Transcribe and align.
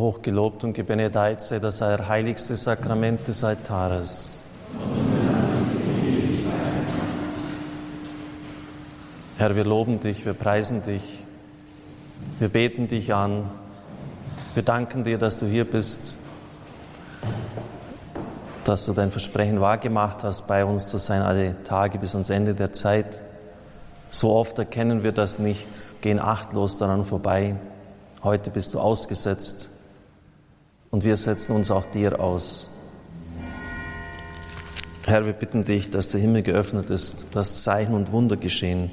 Hochgelobt 0.00 0.64
und 0.64 0.72
gebenedeit 0.72 1.42
sei 1.42 1.58
das 1.58 1.82
heiligste 1.82 2.56
Sakrament 2.56 3.28
des 3.28 3.44
Altares. 3.44 4.42
Herr, 9.36 9.54
wir 9.56 9.64
loben 9.64 10.00
dich, 10.00 10.24
wir 10.24 10.32
preisen 10.32 10.82
dich, 10.82 11.26
wir 12.38 12.48
beten 12.48 12.88
dich 12.88 13.12
an, 13.12 13.50
wir 14.54 14.62
danken 14.62 15.04
dir, 15.04 15.18
dass 15.18 15.38
du 15.38 15.44
hier 15.44 15.70
bist, 15.70 16.16
dass 18.64 18.86
du 18.86 18.94
dein 18.94 19.10
Versprechen 19.10 19.60
wahrgemacht 19.60 20.24
hast, 20.24 20.46
bei 20.46 20.64
uns 20.64 20.88
zu 20.88 20.96
sein 20.96 21.20
alle 21.20 21.62
Tage 21.62 21.98
bis 21.98 22.14
ans 22.14 22.30
Ende 22.30 22.54
der 22.54 22.72
Zeit. 22.72 23.20
So 24.08 24.30
oft 24.30 24.58
erkennen 24.58 25.02
wir 25.02 25.12
das 25.12 25.38
nicht, 25.38 26.00
gehen 26.00 26.18
achtlos 26.18 26.78
daran 26.78 27.04
vorbei. 27.04 27.56
Heute 28.22 28.48
bist 28.48 28.72
du 28.72 28.80
ausgesetzt 28.80 29.68
und 30.90 31.04
wir 31.04 31.16
setzen 31.16 31.52
uns 31.52 31.70
auch 31.70 31.86
dir 31.86 32.20
aus. 32.20 32.70
Herr, 35.04 35.24
wir 35.24 35.32
bitten 35.32 35.64
dich, 35.64 35.90
dass 35.90 36.08
der 36.08 36.20
Himmel 36.20 36.42
geöffnet 36.42 36.90
ist, 36.90 37.34
dass 37.34 37.62
Zeichen 37.62 37.94
und 37.94 38.12
Wunder 38.12 38.36
geschehen. 38.36 38.90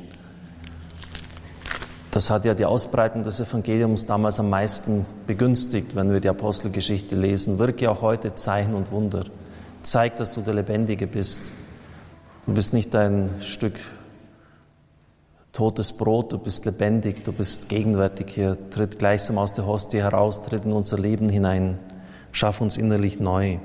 Das 2.12 2.30
hat 2.30 2.46
ja 2.46 2.54
die 2.54 2.66
Ausbreitung 2.66 3.24
des 3.24 3.40
Evangeliums 3.40 4.06
damals 4.06 4.40
am 4.40 4.50
meisten 4.50 5.06
begünstigt, 5.28 5.96
wenn 5.96 6.12
wir 6.12 6.20
die 6.20 6.30
Apostelgeschichte 6.30 7.16
lesen. 7.16 7.60
Wirke 7.60 7.92
auch 7.92 8.02
heute 8.02 8.34
Zeichen 8.34 8.74
und 8.74 8.92
Wunder. 8.92 9.26
Zeig, 9.84 10.16
dass 10.18 10.34
du 10.34 10.42
der 10.42 10.56
Lebendige 10.56 11.06
bist. 11.06 11.54
Du 12.46 12.54
bist 12.54 12.74
nicht 12.74 12.96
ein 12.96 13.30
Stück 13.42 13.76
totes 15.58 15.92
Brot, 15.92 16.32
du 16.32 16.38
bist 16.38 16.66
lebendig, 16.66 17.24
du 17.24 17.32
bist 17.32 17.68
gegenwärtig 17.68 18.28
hier. 18.30 18.60
Tritt 18.70 19.00
gleichsam 19.00 19.40
aus 19.40 19.54
der 19.54 19.66
Hostie 19.66 20.04
heraus, 20.04 20.46
tritt 20.46 20.66
in 20.66 20.72
unser 20.72 21.00
Leben 21.00 21.30
hinein. 21.30 21.80
Schaff 22.32 22.62
uns 22.62 22.78
innerlich 22.78 23.20
neu. 23.20 23.58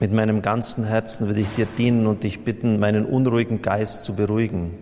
Mit 0.00 0.12
meinem 0.12 0.42
ganzen 0.42 0.84
Herzen 0.84 1.30
will 1.30 1.38
ich 1.38 1.48
dir 1.56 1.66
dienen 1.78 2.06
und 2.06 2.24
dich 2.24 2.44
bitten, 2.44 2.78
meinen 2.78 3.06
unruhigen 3.06 3.62
Geist 3.62 4.04
zu 4.04 4.16
beruhigen, 4.16 4.74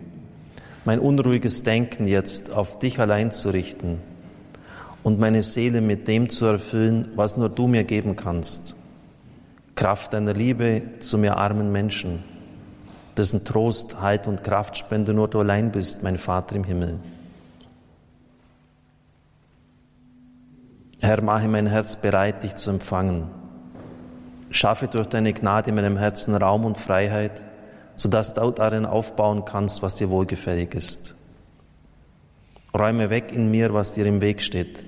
mein 0.83 0.99
unruhiges 0.99 1.63
Denken 1.63 2.05
jetzt 2.05 2.51
auf 2.51 2.77
dich 2.77 2.99
allein 2.99 3.31
zu 3.31 3.51
richten 3.51 4.01
und 5.01 5.17
meine 5.17 5.43
Seele 5.43 5.79
mit 5.79 6.09
dem 6.09 6.27
zu 6.27 6.45
erfüllen, 6.45 7.07
was 7.15 7.37
nur 7.37 7.47
du 7.47 7.69
mir 7.69 7.85
geben 7.85 8.17
kannst. 8.17 8.75
Kraft 9.75 10.11
deiner 10.11 10.33
Liebe 10.33 10.83
zu 10.99 11.17
mir 11.17 11.37
armen 11.37 11.71
Menschen, 11.71 12.30
dessen 13.21 13.45
Trost, 13.45 14.01
Halt 14.01 14.25
und 14.25 14.43
Kraftspende 14.43 15.13
nur 15.13 15.27
du 15.27 15.41
allein 15.41 15.71
bist, 15.71 16.01
mein 16.01 16.17
Vater 16.17 16.55
im 16.55 16.63
Himmel. 16.63 16.97
Herr, 20.99 21.21
mache 21.21 21.47
mein 21.47 21.67
Herz 21.67 21.95
bereit, 21.95 22.41
dich 22.41 22.55
zu 22.55 22.71
empfangen. 22.71 23.27
Schaffe 24.49 24.87
durch 24.87 25.05
deine 25.05 25.33
Gnade 25.33 25.69
in 25.69 25.75
meinem 25.75 25.97
Herzen 25.97 26.33
Raum 26.33 26.65
und 26.65 26.79
Freiheit, 26.79 27.43
sodass 27.95 28.33
du 28.33 28.49
darin 28.49 28.87
aufbauen 28.87 29.45
kannst, 29.45 29.83
was 29.83 29.93
dir 29.93 30.09
wohlgefällig 30.09 30.73
ist. 30.73 31.13
Räume 32.75 33.11
weg 33.11 33.31
in 33.31 33.51
mir, 33.51 33.71
was 33.71 33.93
dir 33.93 34.07
im 34.07 34.21
Weg 34.21 34.41
steht. 34.41 34.87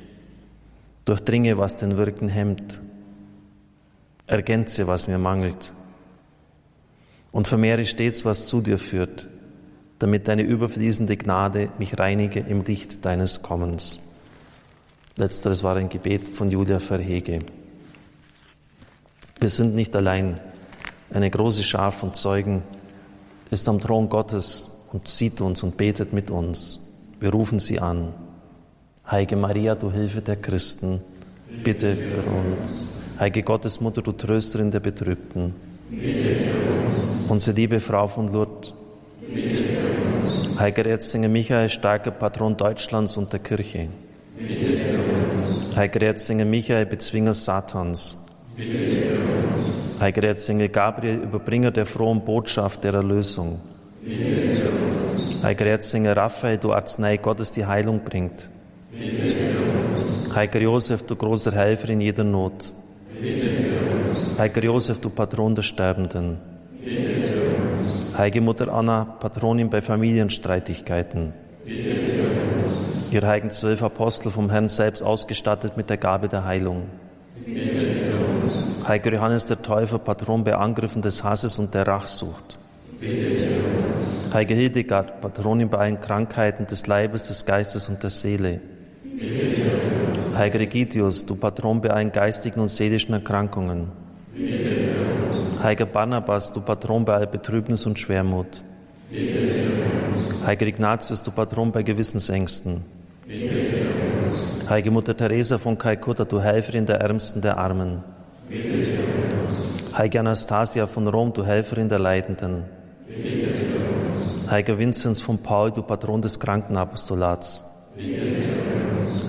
Durchdringe, 1.06 1.59
was 1.59 1.75
den 1.75 1.97
Wirken 1.97 2.30
hemmt. 2.30 2.81
Ergänze, 4.25 4.88
was 4.88 5.08
mir 5.08 5.20
mangelt. 5.20 5.73
Und 7.34 7.50
vermehre 7.50 7.86
stets, 7.86 8.23
was 8.23 8.48
zu 8.48 8.62
dir 8.62 8.78
führt, 8.78 9.28
damit 10.00 10.30
deine 10.30 10.44
überfließende 10.44 11.17
Gnade 11.17 11.70
mich 11.80 12.00
reinige 12.00 12.40
im 12.40 12.64
Licht 12.64 13.03
deines 13.03 13.42
Kommens. 13.42 14.00
Letzteres 15.17 15.64
war 15.64 15.75
ein 15.75 15.90
Gebet 15.90 16.30
von 16.30 16.50
Julia 16.50 16.80
Verhege. 16.80 17.40
Wir 19.40 19.50
sind 19.50 19.75
nicht 19.75 19.95
allein. 19.95 20.40
Eine 21.12 21.30
große 21.30 21.64
Schar 21.64 21.92
von 21.92 22.14
Zeugen 22.14 22.63
ist 23.52 23.68
am 23.68 23.81
Thron 23.81 24.09
Gottes 24.09 24.88
und 24.94 25.09
sieht 25.09 25.41
uns 25.41 25.63
und 25.63 25.75
betet 25.75 26.13
mit 26.13 26.31
uns. 26.31 26.80
Wir 27.19 27.31
rufen 27.31 27.59
sie 27.59 27.80
an. 27.80 28.13
Heilige 29.09 29.36
Maria, 29.36 29.75
du 29.75 29.91
Hilfe 29.91 30.22
der 30.22 30.38
Christen, 30.38 31.02
bitte 31.63 31.96
für 31.96 32.22
uns. 32.31 33.02
Heilige 33.19 33.44
Gottesmutter, 33.44 34.02
du 34.02 34.12
Trösterin 34.12 34.72
der 34.72 34.80
Betrübten, 34.80 35.53
bitte 35.89 36.19
für 36.19 36.97
uns. 36.97 37.25
Unsere 37.29 37.55
liebe 37.55 37.79
Frau 37.79 38.07
von 38.07 38.27
Lourdes, 38.27 38.73
bitte 39.21 39.49
für 39.49 40.25
uns. 40.25 40.59
Heiliger 40.59 40.85
Erzengel 40.89 41.29
Michael, 41.29 41.69
starker 41.69 42.11
Patron 42.11 42.55
Deutschlands 42.57 43.17
und 43.17 43.31
der 43.31 43.39
Kirche, 43.39 43.89
bitte 44.38 44.77
für 44.77 45.38
uns. 45.38 45.75
Heiliger 45.75 46.07
Erzengel 46.07 46.45
Michael, 46.45 46.85
Bezwinger 46.85 47.33
Satans. 47.33 48.17
Bitte 48.55 48.77
für 48.77 49.13
uns. 49.16 49.99
Heiliger 49.99 50.67
Gabriel, 50.69 51.19
Überbringer 51.23 51.71
der 51.71 51.85
frohen 51.85 52.23
Botschaft 52.23 52.83
der 52.83 52.94
Erlösung. 52.94 53.59
Bitte 54.01 54.23
für 54.23 54.69
uns. 55.11 55.44
Heiliger 55.44 55.65
Erzengel 55.65 56.13
Raphael, 56.13 56.57
du 56.57 56.73
Arznei 56.73 57.17
Gottes, 57.17 57.51
die 57.51 57.65
Heilung 57.65 58.01
bringt. 58.03 58.50
Bitte 58.91 59.17
für 59.17 59.94
uns. 59.94 60.35
Heiliger 60.35 60.59
Josef, 60.61 61.03
du 61.03 61.15
großer 61.15 61.51
Helfer 61.51 61.89
in 61.89 62.01
jeder 62.01 62.23
Not. 62.23 62.73
Bitte. 63.21 63.53
Heiliger 64.44 64.64
Josef, 64.66 65.00
du 65.00 65.09
Patron 65.09 65.56
der 65.56 65.62
Sterbenden. 65.62 66.38
Bitte 66.84 67.02
für 67.02 67.78
uns. 67.78 68.18
Heilige 68.18 68.42
Mutter 68.42 68.68
Anna, 68.74 69.06
Patronin 69.06 69.70
bei 69.70 69.81
Familienstreitigkeiten. 69.81 71.31
Bitte 71.64 71.96
für 71.96 72.24
uns 72.62 73.14
ihr 73.14 73.26
heiligen 73.26 73.52
zwölf 73.52 73.81
Apostel 73.81 74.31
vom 74.31 74.50
Herrn 74.50 74.68
selbst 74.68 75.02
ausgestattet 75.02 75.78
mit 75.78 75.90
der 75.90 75.96
Gabe 75.96 76.28
der 76.28 76.44
Heilung. 76.44 76.88
Heiliger 78.86 79.14
Johannes 79.14 79.46
der 79.46 79.62
Täufer, 79.62 79.98
Patron 79.98 80.44
bei 80.44 80.58
Angriffen 80.58 81.02
des 81.02 81.24
Hasses 81.24 81.58
und 81.58 81.74
der 81.74 81.88
Rachsucht. 81.88 82.60
Heilige 84.34 84.56
Hildegard, 84.56 85.22
Patronin 85.22 85.70
bei 85.70 85.78
allen 85.78 86.02
Krankheiten 86.02 86.68
des 86.68 86.86
Leibes, 86.86 87.30
des 87.30 87.46
Geistes 87.46 87.88
und 87.88 88.04
der 88.04 88.10
Seele. 88.10 88.60
Heiliger 90.36 90.60
Egidius, 90.60 91.25
du 91.25 91.36
Patron 91.36 91.80
bei 91.80 91.92
allen 91.92 92.12
geistigen 92.12 92.60
und 92.60 92.68
seelischen 92.68 93.14
Erkrankungen. 93.14 94.03
Heiliger 95.63 95.85
Barnabas, 95.85 96.51
du 96.51 96.59
Patron 96.59 97.05
bei 97.05 97.13
all 97.13 97.27
Betrübnis 97.27 97.85
und 97.85 97.99
Schwermut. 97.99 98.63
Heiliger 100.45 100.67
Ignatius, 100.67 101.21
du 101.21 101.29
Patron 101.29 101.71
bei 101.71 101.83
Gewissensängsten. 101.83 102.83
Heilige 104.69 104.91
Mutter 104.91 105.16
Teresa 105.16 105.59
von 105.59 105.77
Kalkutta, 105.77 106.25
du 106.25 106.41
Helferin 106.41 106.88
der 106.88 106.99
Ärmsten 106.99 107.41
der 107.41 107.57
Armen. 107.59 108.03
Heilige 109.95 110.19
Anastasia 110.19 110.88
von 110.88 111.07
Rom, 111.07 111.31
du 111.33 111.45
Helferin 111.45 111.88
der 111.88 112.00
Leidenden. 112.00 112.63
Heiliger 114.50 114.79
Vinzenz 114.79 115.21
von 115.21 115.38
Paul, 115.38 115.71
du 115.71 115.83
Patron 115.83 116.23
des 116.23 116.39
Krankenapostolats. 116.39 117.67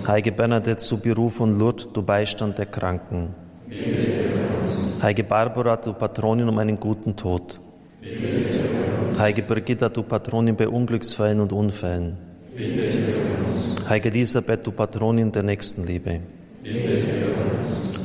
Heilige 0.07 0.33
Bernadette 0.33 0.83
Subiru 0.83 1.29
von 1.29 1.59
Lourdes, 1.59 1.89
du 1.93 2.03
Beistand 2.03 2.57
der 2.57 2.67
Kranken. 2.67 3.35
Heilige 5.05 5.25
Barbara, 5.25 5.77
du 5.77 5.93
Patronin 5.93 6.49
um 6.49 6.59
einen 6.59 6.81
guten 6.81 7.15
Tod. 7.15 7.61
Heilige 9.19 9.43
Brigitta, 9.43 9.91
du 9.91 10.03
Patronin 10.03 10.57
bei 10.57 10.67
Unglücksfällen 10.67 11.41
und 11.41 11.53
Unfällen. 11.53 12.17
Heilige 13.87 14.09
Elisabeth, 14.09 14.67
du 14.67 14.73
Patronin 14.73 15.31
der 15.31 15.43
Nächstenliebe. 15.43 16.21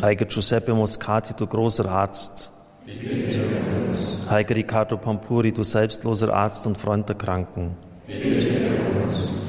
Heilige 0.01 0.25
Giuseppe 0.25 0.73
Moscati, 0.73 1.33
du 1.37 1.47
großer 1.47 1.89
Arzt. 1.89 2.51
Heilige 4.29 4.57
Riccardo 4.57 4.97
Pampuri, 4.97 5.53
du 5.53 5.63
selbstloser 5.63 6.33
Arzt 6.33 6.67
und 6.67 6.77
Freund 6.77 7.07
der 7.07 7.15
Kranken. 7.15 7.77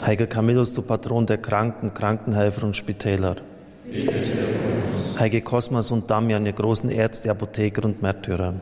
Heiliger 0.06 0.28
Camillus, 0.28 0.72
du 0.72 0.82
Patron 0.82 1.26
der 1.26 1.38
Kranken, 1.38 1.92
Krankenhelfer 1.94 2.62
und 2.62 2.76
Spitäler. 2.76 3.34
Heilige 5.20 5.42
Kosmas 5.42 5.90
und 5.90 6.10
Damian, 6.10 6.46
ihr 6.46 6.54
großen 6.54 6.88
Ärzte, 6.88 7.30
Apotheker 7.30 7.84
und 7.84 8.00
Märtyrer. 8.00 8.54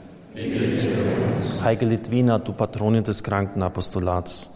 Heilige 1.62 1.86
Litwina, 1.86 2.40
du 2.40 2.52
Patronin 2.52 3.04
des 3.04 3.22
Krankenapostolats. 3.22 4.50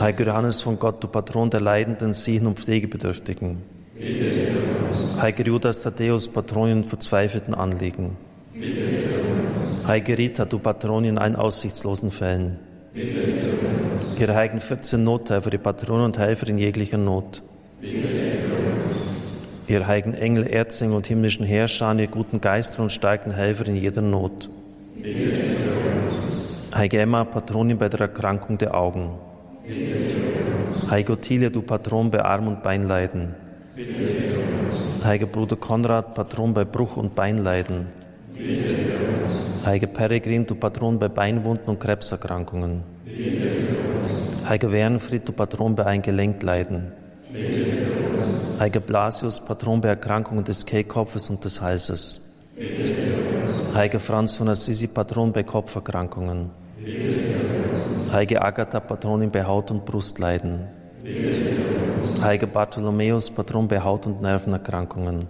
Heiliger 0.00 0.24
Johannes 0.24 0.62
von 0.62 0.78
Gott, 0.78 1.04
du 1.04 1.08
Patron 1.08 1.50
der 1.50 1.60
Leidenden, 1.60 2.14
Siechen 2.14 2.46
und 2.46 2.58
Pflegebedürftigen. 2.58 3.58
Heiliger 5.20 5.44
Judas 5.44 5.82
Thaddäus, 5.82 6.28
Patronin 6.28 6.82
verzweifelten 6.82 7.54
Anliegen. 7.54 8.16
Heilige 9.86 10.16
Rita, 10.16 10.46
du 10.46 10.58
Patronin 10.58 11.10
in 11.10 11.18
allen 11.18 11.36
aussichtslosen 11.36 12.10
Fällen. 12.10 12.58
Ihre 14.18 14.34
heiligen 14.34 14.62
14 14.62 15.04
Nothelfer, 15.04 15.50
die 15.50 15.58
Patronen 15.58 16.06
und 16.06 16.16
Helfer 16.16 16.48
in 16.48 16.56
jeglicher 16.56 16.96
Not. 16.96 17.42
Ihre 19.66 19.86
heiligen 19.86 20.12
Engel, 20.12 20.46
Erzengel 20.46 20.96
und 20.96 21.06
himmlischen 21.06 21.46
Herrscher, 21.46 21.94
ihr 21.98 22.06
guten 22.06 22.40
Geister 22.40 22.82
und 22.82 22.92
starken 22.92 23.32
Helfer 23.32 23.66
in 23.66 23.76
jeder 23.76 24.02
Not. 24.02 24.50
Heilige 26.74 26.98
Emma, 26.98 27.24
Patronin 27.24 27.78
bei 27.78 27.88
der 27.88 28.00
Erkrankung 28.00 28.58
der 28.58 28.74
Augen. 28.74 29.10
Heilige 30.90 31.12
Ottilia, 31.12 31.48
du 31.48 31.62
Patron 31.62 32.10
bei 32.10 32.22
Arm- 32.22 32.48
und 32.48 32.62
Beinleiden. 32.62 33.34
Heiliger 35.02 35.26
Bruder 35.26 35.56
Konrad, 35.56 36.14
Patron 36.14 36.52
bei 36.52 36.64
Bruch- 36.64 36.98
und 36.98 37.14
Beinleiden. 37.14 37.86
Heiliger 39.64 39.86
Peregrin, 39.86 40.46
du 40.46 40.54
Patron 40.54 40.98
bei 40.98 41.08
Beinwunden 41.08 41.70
und 41.70 41.80
Krebserkrankungen. 41.80 42.82
Heiliger 44.46 44.72
Wernfried, 44.72 45.26
du 45.26 45.32
Patron 45.32 45.74
bei 45.74 45.86
Eingelenkleiden. 45.86 46.92
Heiliger 48.58 48.80
Blasius, 48.80 49.40
Patron 49.40 49.80
bei 49.80 49.88
Erkrankungen 49.88 50.44
des 50.44 50.64
Kehlkopfes 50.64 51.28
und 51.28 51.44
des 51.44 51.60
Halses. 51.60 52.22
Heiliger 53.74 53.98
Franz 53.98 54.36
von 54.36 54.48
Assisi, 54.48 54.86
Patron 54.86 55.32
bei 55.32 55.42
Kopferkrankungen. 55.42 56.50
Heilige 58.12 58.42
Agatha, 58.42 58.78
Patronin 58.78 59.30
bei 59.30 59.44
Haut- 59.44 59.72
und 59.72 59.84
Brustleiden. 59.84 60.68
Heiliger 62.22 62.46
Bartholomäus, 62.46 63.28
Patron 63.30 63.66
bei 63.66 63.80
Haut- 63.80 64.06
und 64.06 64.22
Nervenerkrankungen. 64.22 65.26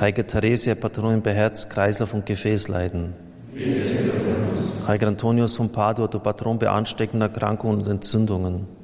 Heilige 0.00 0.26
Theresia, 0.26 0.74
Patronin 0.74 1.20
bei 1.20 1.34
Herz, 1.34 1.68
Kreislauf 1.68 2.14
und 2.14 2.24
Gefäßleiden. 2.24 3.12
Heiliger 4.88 5.08
Antonius 5.08 5.56
von 5.56 5.70
Padua, 5.70 6.08
du 6.08 6.18
Patron 6.18 6.58
bei 6.58 6.70
ansteckenden 6.70 7.28
Erkrankungen 7.28 7.80
und 7.80 7.88
Entzündungen. 7.88 8.79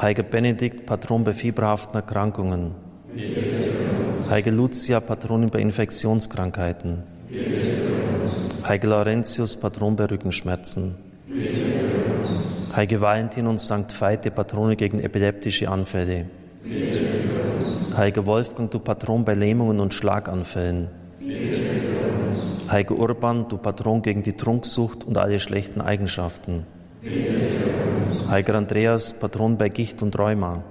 Heiliger 0.00 0.24
Benedikt, 0.24 0.84
Patron 0.84 1.24
bei 1.24 1.32
fieberhaften 1.32 1.94
Erkrankungen. 1.94 2.74
Heilige 4.28 4.50
Lucia, 4.50 5.00
Patronin 5.00 5.48
bei 5.48 5.60
Infektionskrankheiten. 5.60 7.02
Heilige 8.68 8.86
Laurentius, 8.88 9.56
Patron 9.56 9.96
bei 9.96 10.04
Rückenschmerzen. 10.04 10.96
Heilige 12.74 13.00
Valentin 13.00 13.46
und 13.46 13.58
Sankt 13.58 13.98
Veit, 13.98 14.26
die 14.26 14.30
Patrone 14.30 14.76
gegen 14.76 15.00
epileptische 15.00 15.70
Anfälle. 15.70 16.26
Heiliger 17.96 18.26
Wolfgang, 18.26 18.70
du 18.70 18.78
Patron 18.78 19.24
bei 19.24 19.32
Lähmungen 19.32 19.80
und 19.80 19.94
Schlaganfällen. 19.94 20.88
Heiliger 22.70 22.96
Urban, 22.96 23.48
du 23.48 23.56
Patron 23.56 24.02
gegen 24.02 24.22
die 24.22 24.36
Trunksucht 24.36 25.04
und 25.04 25.16
alle 25.16 25.40
schlechten 25.40 25.80
Eigenschaften. 25.80 26.66
Heiliger 28.30 28.54
Andreas, 28.56 29.12
Patron 29.12 29.56
bei 29.56 29.68
Gicht 29.68 30.02
und 30.02 30.18
Rheuma. 30.18 30.64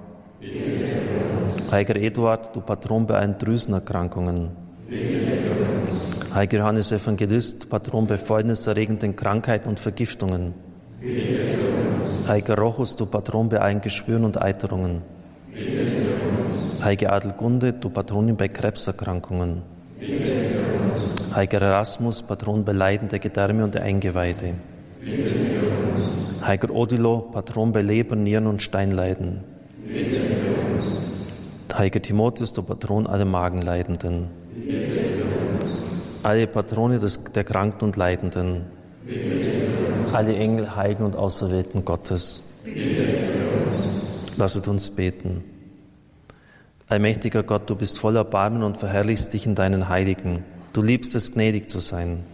Heiliger 1.70 1.96
Eduard, 1.96 2.54
du 2.54 2.60
Patron 2.60 3.06
bei 3.06 3.14
allen 3.14 3.38
Drüsenerkrankungen. 3.38 4.50
Heiliger 6.34 6.58
Johannes 6.58 6.92
Evangelist, 6.92 7.70
Patron 7.70 8.06
bei 8.06 8.18
fäulniserregenden 8.18 9.16
Krankheiten 9.16 9.68
und 9.68 9.80
Vergiftungen. 9.80 10.52
Heiliger 12.28 12.58
Rochus, 12.58 12.96
du 12.96 13.06
Patron 13.06 13.48
bei 13.48 13.58
allen 13.58 13.80
Geschwüren 13.80 14.24
und 14.24 14.40
Eiterungen. 14.40 15.02
Heilige 16.84 17.12
Adelgunde, 17.12 17.72
du 17.72 17.88
Patronin 17.88 18.36
bei 18.36 18.48
Krebserkrankungen. 18.48 19.62
Heiliger 21.34 21.62
Erasmus, 21.62 22.22
Patron 22.22 22.64
bei 22.64 22.72
Leiden 22.72 23.08
der 23.08 23.20
Gedärme 23.20 23.64
und 23.64 23.74
der 23.74 23.82
Eingeweide. 23.82 24.54
Heiliger 26.46 26.72
Odilo, 26.72 27.22
Patron 27.32 27.72
bei 27.72 27.82
Leber, 27.82 28.14
Nieren 28.14 28.46
und 28.46 28.62
Steinleiden. 28.62 29.40
Heiliger 31.76 32.00
Timotheus, 32.00 32.52
du 32.52 32.62
Patron 32.62 33.06
aller 33.06 33.24
Magenleidenden. 33.24 34.28
Alle 36.22 36.46
Patrone 36.46 37.00
des, 37.00 37.24
der 37.24 37.44
Kranken 37.44 37.84
und 37.84 37.96
Leidenden. 37.96 38.66
Alle 40.12 40.36
Engel, 40.36 40.76
Heiligen 40.76 41.04
und 41.04 41.16
Auserwählten 41.16 41.84
Gottes. 41.84 42.60
Lasset 44.36 44.68
uns 44.68 44.90
beten. 44.90 45.42
Allmächtiger 46.88 47.42
Gott, 47.42 47.68
du 47.68 47.74
bist 47.74 47.98
voller 47.98 48.22
Barmen 48.24 48.62
und 48.62 48.76
verherrlichst 48.76 49.34
dich 49.34 49.46
in 49.46 49.56
deinen 49.56 49.88
Heiligen. 49.88 50.44
Du 50.72 50.80
liebst 50.80 51.16
es, 51.16 51.32
gnädig 51.32 51.68
zu 51.68 51.80
sein. 51.80 52.24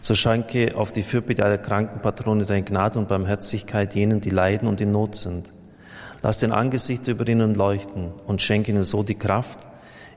So 0.00 0.14
schenke 0.14 0.76
auf 0.76 0.92
die 0.92 1.02
Fürbitte 1.02 1.44
aller 1.44 1.58
Krankenpatrone 1.58 2.46
deine 2.46 2.62
Gnade 2.62 2.98
und 2.98 3.08
Barmherzigkeit 3.08 3.94
jenen, 3.94 4.20
die 4.20 4.30
leiden 4.30 4.66
und 4.66 4.80
in 4.80 4.92
Not 4.92 5.14
sind. 5.14 5.52
Lass 6.22 6.38
den 6.38 6.52
Angesicht 6.52 7.06
über 7.08 7.26
ihnen 7.28 7.54
leuchten 7.54 8.12
und 8.26 8.40
schenke 8.40 8.72
ihnen 8.72 8.82
so 8.82 9.02
die 9.02 9.14
Kraft, 9.14 9.58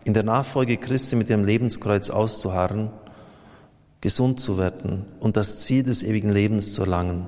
in 0.05 0.13
der 0.13 0.23
Nachfolge 0.23 0.77
Christi 0.77 1.15
mit 1.15 1.29
ihrem 1.29 1.45
Lebenskreuz 1.45 2.09
auszuharren, 2.09 2.89
gesund 4.01 4.39
zu 4.39 4.57
werden 4.57 5.05
und 5.19 5.37
das 5.37 5.59
Ziel 5.59 5.83
des 5.83 6.03
ewigen 6.03 6.29
Lebens 6.29 6.73
zu 6.73 6.81
erlangen. 6.81 7.27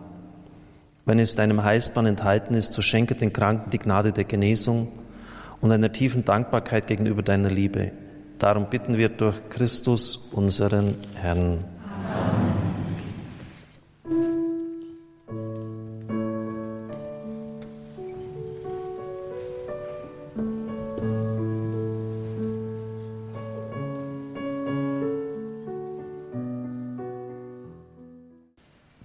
Wenn 1.06 1.20
es 1.20 1.36
deinem 1.36 1.64
Heilsbahn 1.64 2.06
enthalten 2.06 2.54
ist, 2.54 2.74
so 2.74 2.82
schenke 2.82 3.16
den 3.16 3.32
Kranken 3.32 3.70
die 3.70 3.80
Gnade 3.80 4.12
der 4.12 4.24
Genesung 4.24 4.92
und 5.62 5.72
einer 5.72 5.92
tiefen 5.92 6.26
Dankbarkeit 6.26 6.88
gegenüber 6.88 7.22
deiner 7.22 7.50
Liebe. 7.50 7.92
Darum 8.40 8.70
bitten 8.70 8.98
wir 8.98 9.10
durch 9.10 9.36
Christus, 9.50 10.16
unseren 10.32 10.96
Herrn. 11.16 11.64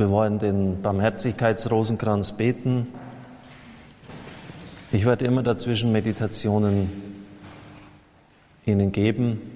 Wir 0.01 0.09
wollen 0.09 0.39
den 0.39 0.81
Barmherzigkeitsrosenkranz 0.81 2.33
beten. 2.33 2.87
Ich 4.93 5.05
werde 5.05 5.27
immer 5.27 5.43
dazwischen 5.43 5.93
Meditationen 5.93 6.89
Ihnen 8.65 8.93
geben. 8.93 9.50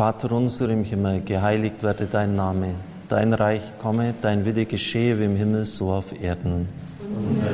Vater 0.00 0.32
unser 0.32 0.70
im 0.70 0.82
Himmel, 0.82 1.20
geheiligt 1.20 1.82
werde 1.82 2.06
dein 2.06 2.34
Name, 2.34 2.68
dein 3.10 3.34
Reich 3.34 3.60
komme, 3.78 4.14
dein 4.22 4.46
Wille 4.46 4.64
geschehe 4.64 5.20
wie 5.20 5.26
im 5.26 5.36
Himmel 5.36 5.66
so 5.66 5.90
auf 5.92 6.18
Erden. 6.22 6.70
Unser 7.14 7.52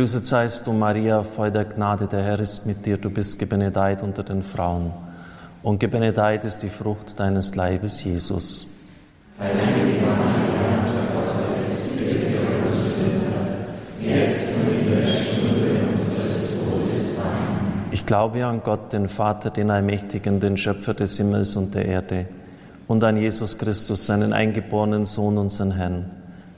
Gegrüßet 0.00 0.24
seist 0.24 0.66
du, 0.66 0.72
Maria, 0.72 1.22
voll 1.22 1.50
der 1.50 1.66
Gnade, 1.66 2.06
der 2.06 2.22
Herr 2.22 2.40
ist 2.40 2.64
mit 2.64 2.86
dir, 2.86 2.96
du 2.96 3.10
bist 3.10 3.38
gebenedeit 3.38 4.02
unter 4.02 4.22
den 4.22 4.42
Frauen. 4.42 4.94
Und 5.62 5.78
gebenedeit 5.78 6.42
ist 6.46 6.62
die 6.62 6.70
Frucht 6.70 7.20
deines 7.20 7.54
Leibes, 7.54 8.02
Jesus. 8.02 8.66
Heilige 9.38 10.00
Maria, 10.00 10.78
Mutter 10.78 10.92
Gottes, 11.12 11.90
bitte 11.98 12.14
für 12.14 12.56
uns 12.56 12.96
Sünder, 12.96 14.16
jetzt 14.16 14.56
und 14.56 14.88
in 14.88 14.90
der 14.90 15.06
Stunde 15.06 15.88
unseres 15.92 16.64
Todes. 16.64 17.18
Amen. 17.18 17.88
Ich 17.90 18.06
glaube 18.06 18.46
an 18.46 18.62
Gott, 18.64 18.94
den 18.94 19.06
Vater, 19.06 19.50
den 19.50 19.70
Allmächtigen, 19.70 20.40
den 20.40 20.56
Schöpfer 20.56 20.94
des 20.94 21.18
Himmels 21.18 21.56
und 21.56 21.74
der 21.74 21.84
Erde, 21.84 22.24
und 22.88 23.04
an 23.04 23.18
Jesus 23.18 23.58
Christus, 23.58 24.06
seinen 24.06 24.32
eingeborenen 24.32 25.04
Sohn, 25.04 25.36
unseren 25.36 25.72
Herrn 25.72 26.19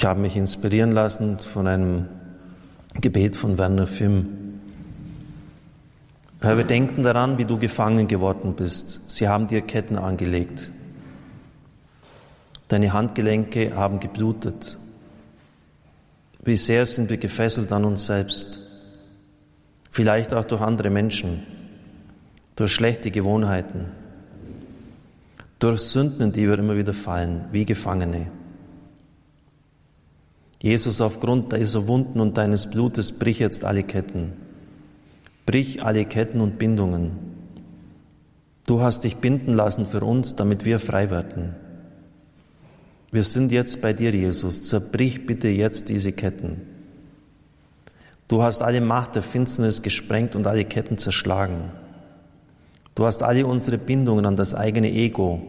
Ich 0.00 0.06
habe 0.06 0.18
mich 0.18 0.34
inspirieren 0.34 0.92
lassen 0.92 1.38
von 1.40 1.66
einem 1.66 2.06
Gebet 3.02 3.36
von 3.36 3.58
Werner 3.58 3.86
Fimm. 3.86 4.60
Herr, 6.40 6.56
wir 6.56 6.64
denken 6.64 7.02
daran, 7.02 7.36
wie 7.36 7.44
du 7.44 7.58
gefangen 7.58 8.08
geworden 8.08 8.54
bist. 8.54 9.10
Sie 9.10 9.28
haben 9.28 9.46
dir 9.46 9.60
Ketten 9.60 9.98
angelegt. 9.98 10.72
Deine 12.68 12.94
Handgelenke 12.94 13.76
haben 13.76 14.00
geblutet. 14.00 14.78
Wie 16.42 16.56
sehr 16.56 16.86
sind 16.86 17.10
wir 17.10 17.18
gefesselt 17.18 17.70
an 17.70 17.84
uns 17.84 18.06
selbst, 18.06 18.58
vielleicht 19.90 20.32
auch 20.32 20.46
durch 20.46 20.62
andere 20.62 20.88
Menschen, 20.88 21.42
durch 22.56 22.72
schlechte 22.72 23.10
Gewohnheiten, 23.10 23.84
durch 25.58 25.82
Sünden, 25.82 26.32
die 26.32 26.48
wir 26.48 26.58
immer 26.58 26.78
wieder 26.78 26.94
fallen, 26.94 27.44
wie 27.52 27.66
Gefangene. 27.66 28.39
Jesus, 30.62 31.00
aufgrund 31.00 31.52
dieser 31.52 31.88
Wunden 31.88 32.20
und 32.20 32.36
deines 32.36 32.68
Blutes 32.68 33.12
brich 33.12 33.38
jetzt 33.38 33.64
alle 33.64 33.82
Ketten. 33.82 34.32
Brich 35.46 35.82
alle 35.82 36.04
Ketten 36.04 36.40
und 36.40 36.58
Bindungen. 36.58 37.12
Du 38.66 38.80
hast 38.80 39.04
dich 39.04 39.16
binden 39.16 39.54
lassen 39.54 39.86
für 39.86 40.02
uns, 40.02 40.36
damit 40.36 40.64
wir 40.64 40.78
frei 40.78 41.10
werden. 41.10 41.54
Wir 43.10 43.22
sind 43.22 43.50
jetzt 43.50 43.80
bei 43.80 43.92
dir, 43.92 44.14
Jesus. 44.14 44.64
Zerbrich 44.64 45.26
bitte 45.26 45.48
jetzt 45.48 45.88
diese 45.88 46.12
Ketten. 46.12 46.60
Du 48.28 48.42
hast 48.42 48.62
alle 48.62 48.80
Macht 48.80 49.16
der 49.16 49.22
Finsternis 49.22 49.82
gesprengt 49.82 50.36
und 50.36 50.46
alle 50.46 50.64
Ketten 50.64 50.98
zerschlagen. 50.98 51.72
Du 52.94 53.06
hast 53.06 53.22
alle 53.22 53.46
unsere 53.46 53.78
Bindungen 53.78 54.26
an 54.26 54.36
das 54.36 54.54
eigene 54.54 54.92
Ego, 54.92 55.42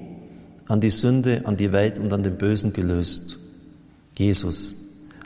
an 0.67 0.81
die 0.81 0.89
Sünde, 0.89 1.41
an 1.43 1.57
die 1.57 1.71
Welt 1.71 1.99
und 1.99 2.13
an 2.13 2.23
den 2.23 2.37
Bösen 2.37 2.73
gelöst. 2.73 3.37
Jesus, 4.17 4.80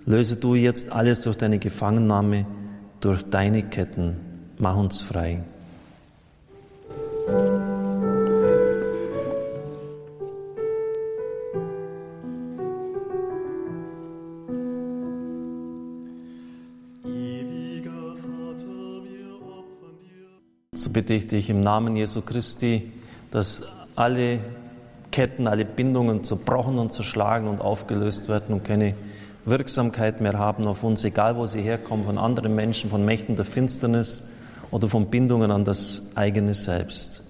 löse 0.05 0.35
du 0.37 0.55
jetzt 0.55 0.91
alles 0.91 1.21
durch 1.21 1.37
deine 1.37 1.59
Gefangennahme, 1.59 2.45
durch 2.99 3.23
deine 3.23 3.63
Ketten. 3.63 4.15
Mach 4.57 4.77
uns 4.77 5.01
frei. 5.01 5.43
So 20.73 20.91
bitte 20.91 21.13
ich 21.13 21.27
dich 21.27 21.49
im 21.49 21.61
Namen 21.61 21.95
Jesu 21.95 22.21
Christi, 22.21 22.91
dass 23.31 23.63
alle 23.95 24.39
Ketten, 25.09 25.47
alle 25.47 25.65
Bindungen 25.65 26.23
zerbrochen 26.23 26.77
und 26.77 26.93
zerschlagen 26.93 27.47
und 27.47 27.59
aufgelöst 27.59 28.29
werden 28.29 28.53
und 28.53 28.63
keine 28.63 28.93
Wirksamkeit 29.45 30.21
mehr 30.21 30.39
haben 30.39 30.67
auf 30.67 30.83
uns, 30.83 31.03
egal 31.05 31.37
wo 31.37 31.45
sie 31.45 31.61
herkommen, 31.61 32.05
von 32.05 32.17
anderen 32.17 32.55
Menschen, 32.55 32.89
von 32.89 33.05
Mächten 33.05 33.35
der 33.35 33.45
Finsternis 33.45 34.23
oder 34.71 34.89
von 34.89 35.07
Bindungen 35.11 35.51
an 35.51 35.65
das 35.65 36.11
eigene 36.15 36.53
Selbst. 36.53 37.23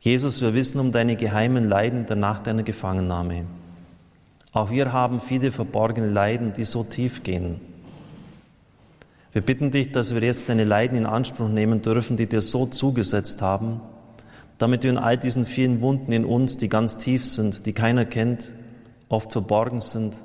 Jesus, 0.00 0.42
wir 0.42 0.52
wissen 0.52 0.78
um 0.80 0.92
deine 0.92 1.16
geheimen 1.16 1.64
Leiden 1.64 2.00
in 2.00 2.06
der 2.06 2.16
Nacht 2.16 2.46
deiner 2.46 2.62
Gefangennahme. 2.62 3.46
Auch 4.52 4.70
wir 4.70 4.92
haben 4.92 5.20
viele 5.20 5.50
verborgene 5.50 6.10
Leiden, 6.10 6.52
die 6.52 6.64
so 6.64 6.84
tief 6.84 7.22
gehen. 7.22 7.60
Wir 9.32 9.40
bitten 9.40 9.70
dich, 9.70 9.90
dass 9.90 10.14
wir 10.14 10.22
jetzt 10.22 10.48
deine 10.50 10.64
Leiden 10.64 10.98
in 10.98 11.06
Anspruch 11.06 11.48
nehmen 11.48 11.80
dürfen, 11.80 12.18
die 12.18 12.26
dir 12.26 12.42
so 12.42 12.66
zugesetzt 12.66 13.40
haben, 13.40 13.80
damit 14.58 14.82
wir 14.82 14.90
in 14.90 14.98
all 14.98 15.16
diesen 15.16 15.46
vielen 15.46 15.80
Wunden 15.80 16.12
in 16.12 16.26
uns, 16.26 16.58
die 16.58 16.68
ganz 16.68 16.98
tief 16.98 17.24
sind, 17.24 17.64
die 17.64 17.72
keiner 17.72 18.04
kennt, 18.04 18.52
oft 19.08 19.32
verborgen 19.32 19.80
sind, 19.80 20.20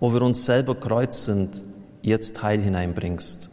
wo 0.00 0.12
wir 0.12 0.22
uns 0.22 0.44
selber 0.44 0.74
kreuz 0.74 1.24
sind, 1.24 1.62
jetzt 2.02 2.42
Heil 2.42 2.60
hineinbringst. 2.60 3.50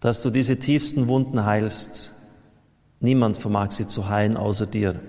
Dass 0.00 0.22
du 0.22 0.30
diese 0.30 0.58
tiefsten 0.58 1.08
Wunden 1.08 1.44
heilst, 1.44 2.12
niemand 3.00 3.36
vermag 3.36 3.70
sie 3.72 3.86
zu 3.86 4.08
heilen 4.08 4.36
außer 4.36 4.66
dir. 4.66 5.00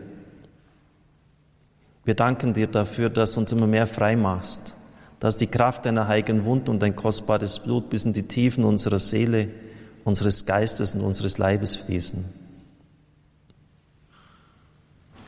Wir 2.05 2.15
danken 2.15 2.53
dir 2.53 2.67
dafür, 2.67 3.09
dass 3.09 3.33
du 3.33 3.41
uns 3.41 3.51
immer 3.51 3.67
mehr 3.67 3.87
frei 3.87 4.15
machst, 4.15 4.75
dass 5.19 5.35
die 5.35 5.47
Kraft 5.47 5.85
deiner 5.85 6.07
heiligen 6.07 6.45
Wunden 6.45 6.69
und 6.69 6.81
dein 6.81 6.95
kostbares 6.95 7.59
Blut 7.59 7.89
bis 7.89 8.05
in 8.05 8.13
die 8.13 8.27
Tiefen 8.27 8.63
unserer 8.63 8.99
Seele, 8.99 9.49
unseres 10.05 10.45
Geistes 10.45 10.95
und 10.95 11.01
unseres 11.01 11.37
Leibes 11.37 11.75
fließen. 11.75 12.23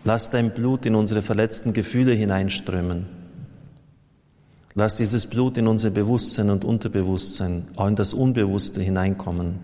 Lass 0.06 0.30
dein 0.30 0.54
Blut 0.54 0.86
in 0.86 0.96
unsere 0.96 1.22
verletzten 1.22 1.74
Gefühle 1.74 2.14
hineinströmen. 2.14 3.19
Lass 4.76 4.96
dieses 4.96 5.26
Blut 5.26 5.58
in 5.58 5.68
unser 5.68 5.90
Bewusstsein 5.90 6.50
und 6.50 6.64
Unterbewusstsein, 6.64 7.68
auch 7.76 7.88
in 7.88 7.96
das 7.96 8.14
Unbewusste 8.14 8.82
hineinkommen. 8.82 9.60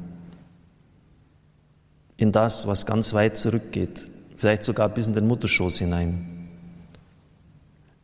In 2.18 2.32
das, 2.32 2.68
was 2.68 2.86
ganz 2.86 3.14
weit 3.14 3.38
zurückgeht, 3.38 4.10
vielleicht 4.38 4.64
sogar 4.64 4.90
bis 4.90 5.08
in 5.08 5.14
den 5.14 5.28
Mutterschoß 5.28 5.80
hinein. 5.80 6.50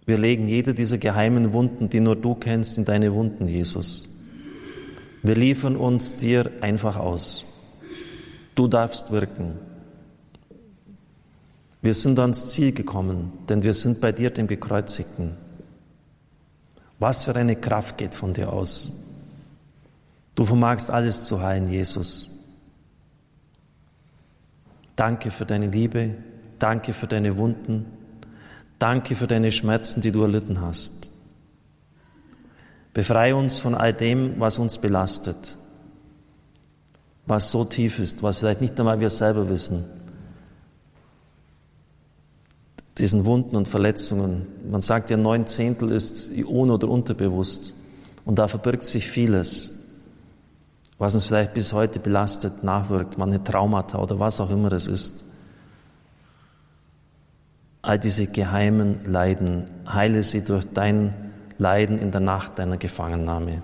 Wir 0.05 0.17
legen 0.17 0.48
jede 0.48 0.74
dieser 0.74 0.98
geheimen 0.98 1.53
Wunden, 1.53 1.89
die 1.89 2.00
nur 2.00 2.15
du 2.15 2.36
kennst, 2.36 2.77
in 2.77 2.86
deine 2.86 3.13
Wunden, 3.13 3.48
Jesus. 3.48 4.10
Wir 5.24 5.36
liefern 5.36 5.75
uns 5.75 6.15
dir 6.15 6.51
einfach 6.62 6.98
aus. 6.98 7.46
Du 8.55 8.67
darfst 8.67 9.12
wirken. 9.12 9.53
Wir 11.81 11.93
sind 11.93 12.20
ans 12.20 12.48
Ziel 12.50 12.74
gekommen, 12.74 13.31
denn 13.50 13.63
wir 13.63 13.74
sind 13.74 14.01
bei 14.01 14.12
dir, 14.12 14.29
dem 14.29 14.48
Gekreuzigten. 14.48 15.38
Was 17.01 17.24
für 17.24 17.36
eine 17.36 17.55
Kraft 17.55 17.98
geht 17.98 18.13
von 18.13 18.31
dir 18.31 18.53
aus. 18.53 18.93
Du 20.36 20.46
vermagst 20.46 20.91
alles 20.91 21.25
zu 21.25 21.41
heilen, 21.41 21.67
Jesus. 21.67 22.29
Danke 24.96 25.31
für 25.31 25.48
deine 25.48 25.65
Liebe, 25.65 26.13
danke 26.60 26.93
für 26.93 27.08
deine 27.08 27.38
Wunden, 27.38 27.88
danke 28.77 29.15
für 29.15 29.25
deine 29.25 29.51
Schmerzen, 29.51 30.01
die 30.01 30.12
du 30.12 30.22
erlitten 30.22 30.62
hast. 30.62 31.10
Befreie 32.93 33.36
uns 33.36 33.60
von 33.60 33.74
all 33.74 33.93
dem, 33.93 34.39
was 34.39 34.60
uns 34.60 34.77
belastet, 34.77 35.58
was 37.25 37.50
so 37.50 37.65
tief 37.65 37.98
ist, 37.98 38.22
was 38.22 38.38
vielleicht 38.38 38.62
nicht 38.62 38.79
einmal 38.79 39.00
wir 39.00 39.10
selber 39.10 39.50
wissen 39.50 40.00
diesen 42.98 43.25
Wunden 43.25 43.55
und 43.55 43.67
Verletzungen. 43.67 44.48
Man 44.69 44.81
sagt 44.81 45.10
ja, 45.10 45.17
neun 45.17 45.48
Zehntel 45.48 45.91
ist 45.91 46.29
un- 46.31 46.71
oder 46.71 46.88
unterbewusst. 46.88 47.74
Und 48.25 48.38
da 48.38 48.48
verbirgt 48.48 48.88
sich 48.88 49.07
vieles, 49.07 49.88
was 50.98 51.15
uns 51.15 51.25
vielleicht 51.25 51.53
bis 51.53 51.74
heute 51.74 52.00
belastet, 52.00 52.63
nachwirkt, 52.63 53.17
manche 53.17 53.43
Traumata 53.43 53.98
oder 53.98 54.19
was 54.19 54.39
auch 54.39 54.51
immer 54.51 54.71
es 54.74 54.88
ist. 54.88 55.24
All 57.81 57.98
diese 57.98 58.27
geheimen 58.27 59.03
Leiden, 59.05 59.65
heile 59.91 60.21
sie 60.21 60.43
durch 60.43 60.65
dein 60.71 61.31
Leiden 61.57 61.98
in 61.98 62.12
der 62.12 62.21
Nacht 62.21 62.60
deiner 62.60 62.77
Gefangennahme. 62.77 63.63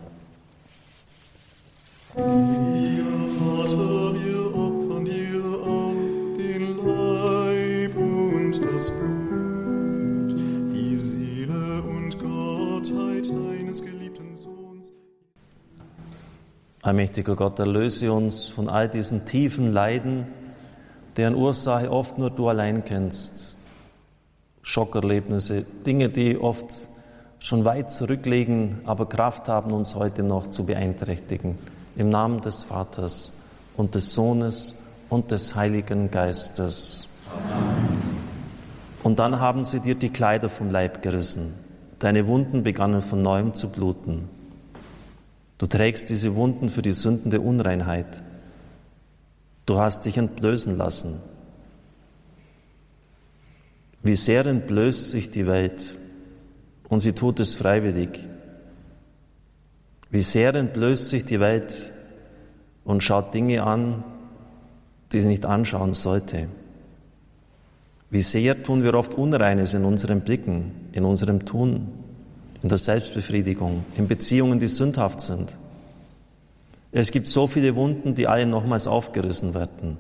Allmächtiger 16.87 17.35
Gott, 17.35 17.59
erlöse 17.59 18.13
uns 18.13 18.47
von 18.47 18.69
all 18.69 18.87
diesen 18.87 19.25
tiefen 19.25 19.73
Leiden, 19.73 20.25
deren 21.17 21.35
Ursache 21.35 21.91
oft 21.91 22.17
nur 22.17 22.29
du 22.29 22.47
allein 22.47 22.85
kennst. 22.85 23.57
Schockerlebnisse, 24.61 25.65
Dinge, 25.85 26.07
die 26.07 26.37
oft 26.37 26.87
schon 27.39 27.65
weit 27.65 27.91
zurückliegen, 27.91 28.79
aber 28.85 29.09
Kraft 29.09 29.49
haben, 29.49 29.73
uns 29.73 29.95
heute 29.95 30.23
noch 30.23 30.49
zu 30.49 30.65
beeinträchtigen. 30.65 31.57
Im 31.97 32.09
Namen 32.09 32.39
des 32.39 32.63
Vaters 32.63 33.37
und 33.75 33.93
des 33.93 34.13
Sohnes 34.13 34.75
und 35.09 35.31
des 35.31 35.55
Heiligen 35.55 36.09
Geistes. 36.09 37.09
Amen. 37.33 38.17
Und 39.03 39.19
dann 39.19 39.41
haben 39.41 39.65
sie 39.65 39.81
dir 39.81 39.95
die 39.95 40.09
Kleider 40.09 40.47
vom 40.47 40.71
Leib 40.71 41.01
gerissen. 41.01 41.53
Deine 41.99 42.29
Wunden 42.29 42.63
begannen 42.63 43.01
von 43.01 43.21
neuem 43.21 43.53
zu 43.53 43.67
bluten. 43.67 44.36
Du 45.57 45.65
trägst 45.65 46.09
diese 46.09 46.35
Wunden 46.35 46.69
für 46.69 46.81
die 46.81 46.91
Sünden 46.91 47.31
der 47.31 47.41
Unreinheit. 47.41 48.21
Du 49.65 49.79
hast 49.79 50.05
dich 50.05 50.17
entblößen 50.17 50.77
lassen. 50.77 51.19
Wie 54.03 54.15
sehr 54.15 54.45
entblößt 54.45 55.11
sich 55.11 55.31
die 55.31 55.47
Welt 55.47 55.97
und 56.87 56.99
sie 56.99 57.13
tut 57.13 57.39
es 57.39 57.55
freiwillig. 57.55 58.19
Wie 60.09 60.21
sehr 60.21 60.55
entblößt 60.55 61.09
sich 61.09 61.25
die 61.25 61.39
Welt 61.39 61.91
und 62.85 63.03
schaut 63.03 63.33
Dinge 63.33 63.63
an, 63.63 64.03
die 65.11 65.19
sie 65.19 65.27
nicht 65.27 65.45
anschauen 65.45 65.93
sollte. 65.93 66.47
Wie 68.09 68.21
sehr 68.21 68.63
tun 68.63 68.83
wir 68.83 68.93
oft 68.93 69.15
Unreines 69.15 69.73
in 69.73 69.83
unseren 69.83 70.21
Blicken, 70.21 70.71
in 70.93 71.03
unserem 71.03 71.45
Tun 71.45 71.89
in 72.67 72.69
der 72.69 72.79
Selbstbefriedigung, 72.79 73.85
in 73.95 74.09
Beziehungen, 74.09 74.59
die 74.59 74.67
sündhaft 74.67 75.21
sind. 75.21 75.55
Es 76.91 77.11
gibt 77.11 77.29
so 77.29 77.47
viele 77.47 77.75
Wunden, 77.75 78.13
die 78.13 78.27
alle 78.27 78.45
nochmals 78.45 78.87
aufgerissen 78.87 79.53
werden. 79.53 79.97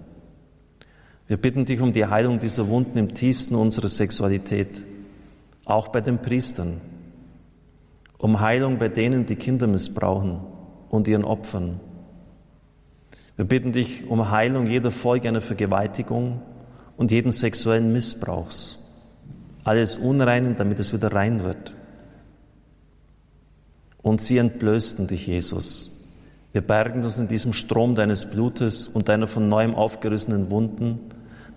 Wir 1.29 1.37
bitten 1.37 1.63
dich 1.63 1.79
um 1.79 1.93
die 1.93 2.07
Heilung 2.07 2.39
dieser 2.39 2.67
Wunden 2.67 2.97
im 2.97 3.13
tiefsten 3.13 3.55
unserer 3.55 3.87
Sexualität, 3.87 4.85
auch 5.63 5.87
bei 5.87 6.01
den 6.01 6.17
Priestern. 6.17 6.81
um 8.17 8.41
Heilung 8.41 8.79
bei 8.79 8.89
denen, 8.89 9.25
die 9.25 9.37
Kinder 9.37 9.65
missbrauchen 9.65 10.41
und 10.89 11.07
ihren 11.07 11.23
Opfern. 11.23 11.79
Wir 13.37 13.45
bitten 13.45 13.71
dich 13.71 14.09
um 14.09 14.29
Heilung 14.29 14.67
jeder 14.67 14.91
Folge 14.91 15.29
einer 15.29 15.39
Vergewaltigung 15.39 16.41
und 16.97 17.11
jeden 17.11 17.31
sexuellen 17.31 17.93
Missbrauchs. 17.93 18.83
Alles 19.63 19.95
Unreinen, 19.95 20.57
damit 20.57 20.79
es 20.79 20.91
wieder 20.91 21.13
rein 21.13 21.43
wird. 21.43 21.76
Und 24.01 24.21
sie 24.21 24.37
entblößten 24.37 25.07
dich, 25.07 25.27
Jesus. 25.27 25.97
Wir 26.53 26.61
bergen 26.61 27.03
uns 27.03 27.17
in 27.17 27.27
diesem 27.27 27.53
Strom 27.53 27.95
deines 27.95 28.29
Blutes 28.29 28.87
und 28.87 29.09
deiner 29.09 29.27
von 29.27 29.49
neuem 29.49 29.75
aufgerissenen 29.75 30.49
Wunden, 30.49 30.99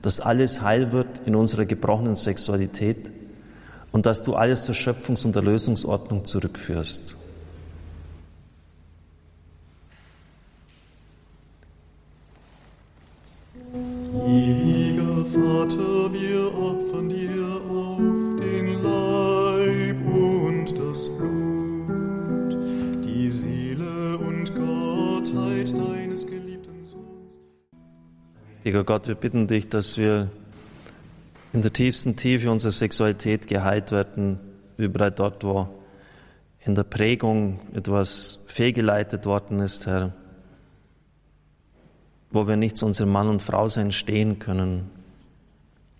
dass 0.03 0.21
alles 0.21 0.63
heil 0.63 0.93
wird 0.93 1.21
in 1.27 1.37
unserer 1.37 1.65
gebrochenen 1.65 2.17
Sexualität 2.17 3.11
und 3.93 4.07
dass 4.07 4.23
du 4.23 4.35
alles 4.35 4.65
zur 4.65 4.75
Schöpfungs- 4.75 5.25
und 5.25 5.37
Erlösungsordnung 5.37 6.25
zurückführst. 6.25 7.17
Gott, 28.91 29.07
wir 29.07 29.15
bitten 29.15 29.47
dich, 29.47 29.69
dass 29.69 29.99
wir 29.99 30.33
in 31.53 31.63
der 31.63 31.73
tiefsten 31.73 32.17
Tiefe 32.17 32.51
unserer 32.51 32.73
Sexualität 32.73 33.47
geheilt 33.47 33.93
werden, 33.93 34.41
überall 34.79 35.13
dort, 35.13 35.45
wo 35.45 35.69
in 36.65 36.75
der 36.75 36.83
Prägung 36.83 37.61
etwas 37.73 38.41
fehlgeleitet 38.49 39.27
worden 39.27 39.61
ist, 39.61 39.87
Herr, 39.87 40.13
wo 42.33 42.49
wir 42.49 42.57
nicht 42.57 42.77
zu 42.77 42.85
unserem 42.85 43.13
Mann 43.13 43.29
und 43.29 43.43
Frau 43.43 43.69
sein 43.69 43.93
stehen 43.93 44.41
können. 44.41 44.91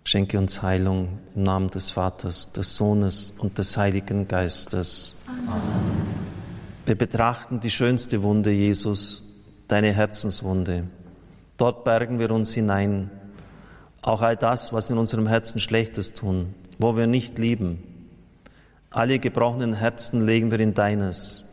Schenke 0.03 0.37
uns 0.37 0.61
Heilung 0.61 1.19
im 1.33 1.43
Namen 1.43 1.69
des 1.69 1.91
Vaters, 1.91 2.51
des 2.51 2.75
Sohnes 2.75 3.33
und 3.37 3.57
des 3.57 3.77
Heiligen 3.77 4.27
Geistes. 4.27 5.23
Amen. 5.27 6.07
Wir 6.85 6.95
betrachten 6.95 7.61
die 7.61 7.71
schönste 7.71 8.21
Wunde, 8.21 8.51
Jesus, 8.51 9.23
deine 9.69 9.93
Herzenswunde. 9.93 10.89
Dort 11.61 11.83
bergen 11.83 12.17
wir 12.17 12.31
uns 12.31 12.55
hinein 12.55 13.11
auch 14.01 14.23
all 14.23 14.35
das, 14.35 14.73
was 14.73 14.89
in 14.89 14.97
unserem 14.97 15.27
Herzen 15.27 15.59
Schlechtes 15.59 16.15
tun, 16.15 16.55
wo 16.79 16.97
wir 16.97 17.05
nicht 17.05 17.37
lieben. 17.37 17.83
Alle 18.89 19.19
gebrochenen 19.19 19.75
Herzen 19.75 20.25
legen 20.25 20.49
wir 20.49 20.59
in 20.59 20.73
deines. 20.73 21.45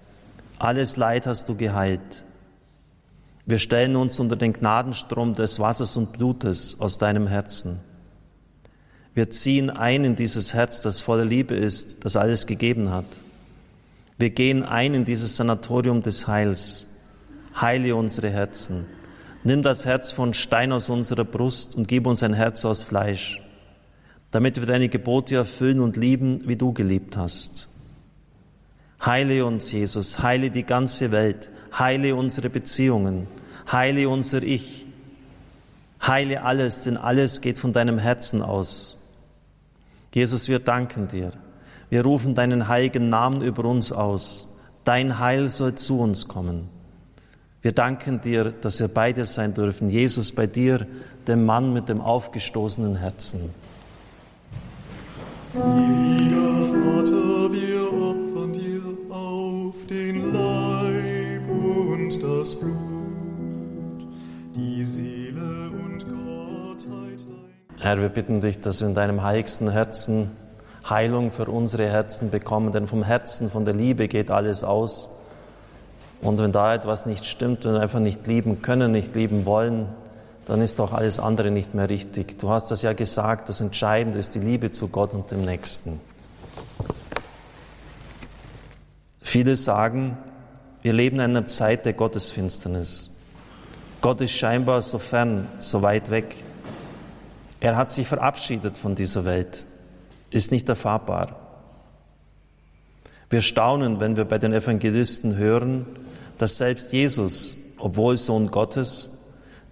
Alles 0.59 0.97
Leid 0.97 1.27
hast 1.27 1.51
du 1.51 1.57
geheilt. 1.57 2.25
Wir 3.45 3.59
stellen 3.59 3.97
uns 3.97 4.19
unter 4.19 4.37
den 4.37 4.55
Gnadenstrom 4.55 5.35
des 5.35 5.61
Wassers 5.61 5.95
und 5.99 6.15
Blutes 6.15 6.81
aus 6.81 6.97
deinem 6.97 7.27
Herzen. 7.27 7.81
Wir 9.13 9.29
ziehen 9.29 9.69
ein 9.69 10.07
in 10.07 10.17
dieses 10.17 10.55
Herz, 10.55 10.81
das 10.81 11.03
voller 11.03 11.27
Liebe 11.27 11.55
ist, 11.55 12.07
das 12.07 12.17
alles 12.17 12.47
gegeben 12.47 12.93
hat. 12.93 13.05
Wir 14.17 14.31
gehen 14.31 14.63
ein 14.63 14.95
in 14.95 15.05
dieses 15.05 15.37
Sanatorium 15.37 16.01
des 16.01 16.27
Heils. 16.27 16.89
Heile 17.61 17.95
unsere 17.95 18.31
Herzen. 18.31 18.87
Nimm 19.45 19.63
das 19.63 19.87
Herz 19.87 20.11
von 20.11 20.35
Stein 20.35 20.73
aus 20.73 20.91
unserer 20.91 21.25
Brust 21.25 21.77
und 21.77 21.89
gib 21.89 22.07
uns 22.07 22.23
ein 22.23 22.35
Herz 22.35 22.65
aus 22.65 22.83
Fleisch, 22.83 23.41
damit 24.31 24.59
wir 24.59 24.67
deine 24.67 24.89
Gebote 24.89 25.37
erfüllen 25.37 25.81
und 25.81 25.97
lieben, 25.97 26.47
wie 26.47 26.57
du 26.57 26.73
geliebt 26.73 27.17
hast. 27.17 27.69
Heile 29.05 29.45
uns, 29.45 29.71
Jesus, 29.71 30.23
heile 30.23 30.51
die 30.51 30.65
ganze 30.65 31.13
Welt, 31.13 31.51
heile 31.79 32.17
unsere 32.17 32.51
Beziehungen, 32.51 33.29
heile 33.71 34.09
unser 34.09 34.43
Ich, 34.43 34.87
heile 36.05 36.43
alles, 36.43 36.83
denn 36.83 36.97
alles 36.97 37.41
geht 37.41 37.61
von 37.61 37.73
deinem 37.73 37.99
Herzen 37.99 38.43
aus. 38.43 38.99
Jesus, 40.13 40.49
wir 40.49 40.59
danken 40.59 41.07
dir. 41.07 41.31
Wir 41.91 42.03
rufen 42.03 42.35
deinen 42.35 42.69
heiligen 42.69 43.09
Namen 43.09 43.41
über 43.41 43.65
uns 43.65 43.93
aus. 43.93 44.57
Dein 44.85 45.19
Heil 45.19 45.49
soll 45.49 45.77
zu 45.77 46.01
uns 46.01 46.27
kommen. 46.29 46.69
Wir 47.61 47.73
danken 47.73 48.21
dir, 48.21 48.53
dass 48.53 48.79
wir 48.79 48.87
beide 48.87 49.25
sein 49.25 49.53
dürfen. 49.53 49.89
Jesus 49.89 50.31
bei 50.33 50.47
dir, 50.47 50.87
dem 51.27 51.45
Mann 51.45 51.73
mit 51.73 51.89
dem 51.89 52.01
aufgestoßenen 52.01 52.97
Herzen. 52.97 53.53
Ewiger 55.55 56.63
Vater, 56.63 57.53
wir 57.53 57.93
opfern 57.93 58.53
dir 58.53 58.83
auf 59.11 59.87
den 59.87 60.33
Leib 60.33 61.49
und 61.49 62.23
das 62.23 62.61
Blut, 62.61 64.07
die 64.55 64.85
Seele 64.85 65.71
und 65.85 66.05
Gottheit 66.07 67.27
dein. 67.27 67.81
Herr, 67.81 67.99
wir 67.99 68.09
bitten 68.09 68.41
dich, 68.41 68.61
dass 68.61 68.81
wir 68.81 68.89
in 68.89 68.95
deinem 68.95 69.23
heiligsten 69.23 69.71
Herzen 69.71 70.31
Heilung 70.89 71.33
für 71.33 71.47
unsere 71.47 71.89
Herzen 71.89 72.31
bekommen, 72.31 72.73
denn 72.73 72.87
vom 72.87 73.03
Herzen, 73.03 73.51
von 73.51 73.65
der 73.65 73.75
Liebe 73.75 74.07
geht 74.07 74.31
alles 74.31 74.63
aus. 74.65 75.18
Und 76.21 76.39
wenn 76.39 76.53
da 76.53 76.75
etwas 76.75 77.07
nicht 77.07 77.27
stimmt, 77.27 77.65
wenn 77.65 77.75
wir 77.75 77.81
einfach 77.81 78.01
nicht 78.01 78.27
lieben 78.27 78.61
können, 78.63 78.91
nicht 78.91 79.15
lieben 79.15 79.47
wollen, 79.47 79.87
dann 80.47 80.63
ist 80.63 80.81
auch 80.81 80.93
alles 80.93 81.21
andere 81.21 81.51
nicht 81.51 81.75
mehr 81.75 81.89
richtig. 81.89 82.39
Du 82.39 82.51
hast 82.51 82.71
das 82.71 82.83
ja 82.83 82.95
gesagt, 82.95 83.49
das 83.49 83.61
Entscheidende 83.61 84.19
ist 84.19 84.35
die 84.35 84.41
Liebe 84.41 84.71
zu 84.71 84.89
Gott 84.89 85.13
und 85.13 85.31
dem 85.31 85.45
Nächsten. 85.45 86.01
Viele 89.21 89.57
sagen, 89.57 90.17
wir 90.81 90.95
leben 90.95 91.17
in 91.17 91.23
einer 91.23 91.47
Zeit 91.47 91.85
der 91.85 91.93
Gottesfinsternis. 91.93 93.15
Gott 94.01 94.21
ist 94.23 94.33
scheinbar 94.33 94.81
so 94.81 94.99
fern, 94.99 95.49
so 95.61 95.83
weit 95.83 96.11
weg. 96.11 96.37
Er 97.61 97.77
hat 97.77 97.91
sich 97.91 98.07
verabschiedet 98.07 98.79
von 98.79 98.95
dieser 98.95 99.25
Welt, 99.25 99.67
ist 100.31 100.51
nicht 100.51 100.69
erfahrbar. 100.69 101.37
Wir 103.29 103.43
staunen, 103.43 104.01
wenn 104.01 104.17
wir 104.17 104.25
bei 104.25 104.39
den 104.39 104.55
Evangelisten 104.55 105.37
hören, 105.37 105.85
dass 106.39 106.57
selbst 106.57 106.93
Jesus, 106.93 107.57
obwohl 107.79 108.17
Sohn 108.17 108.51
Gottes, 108.51 109.11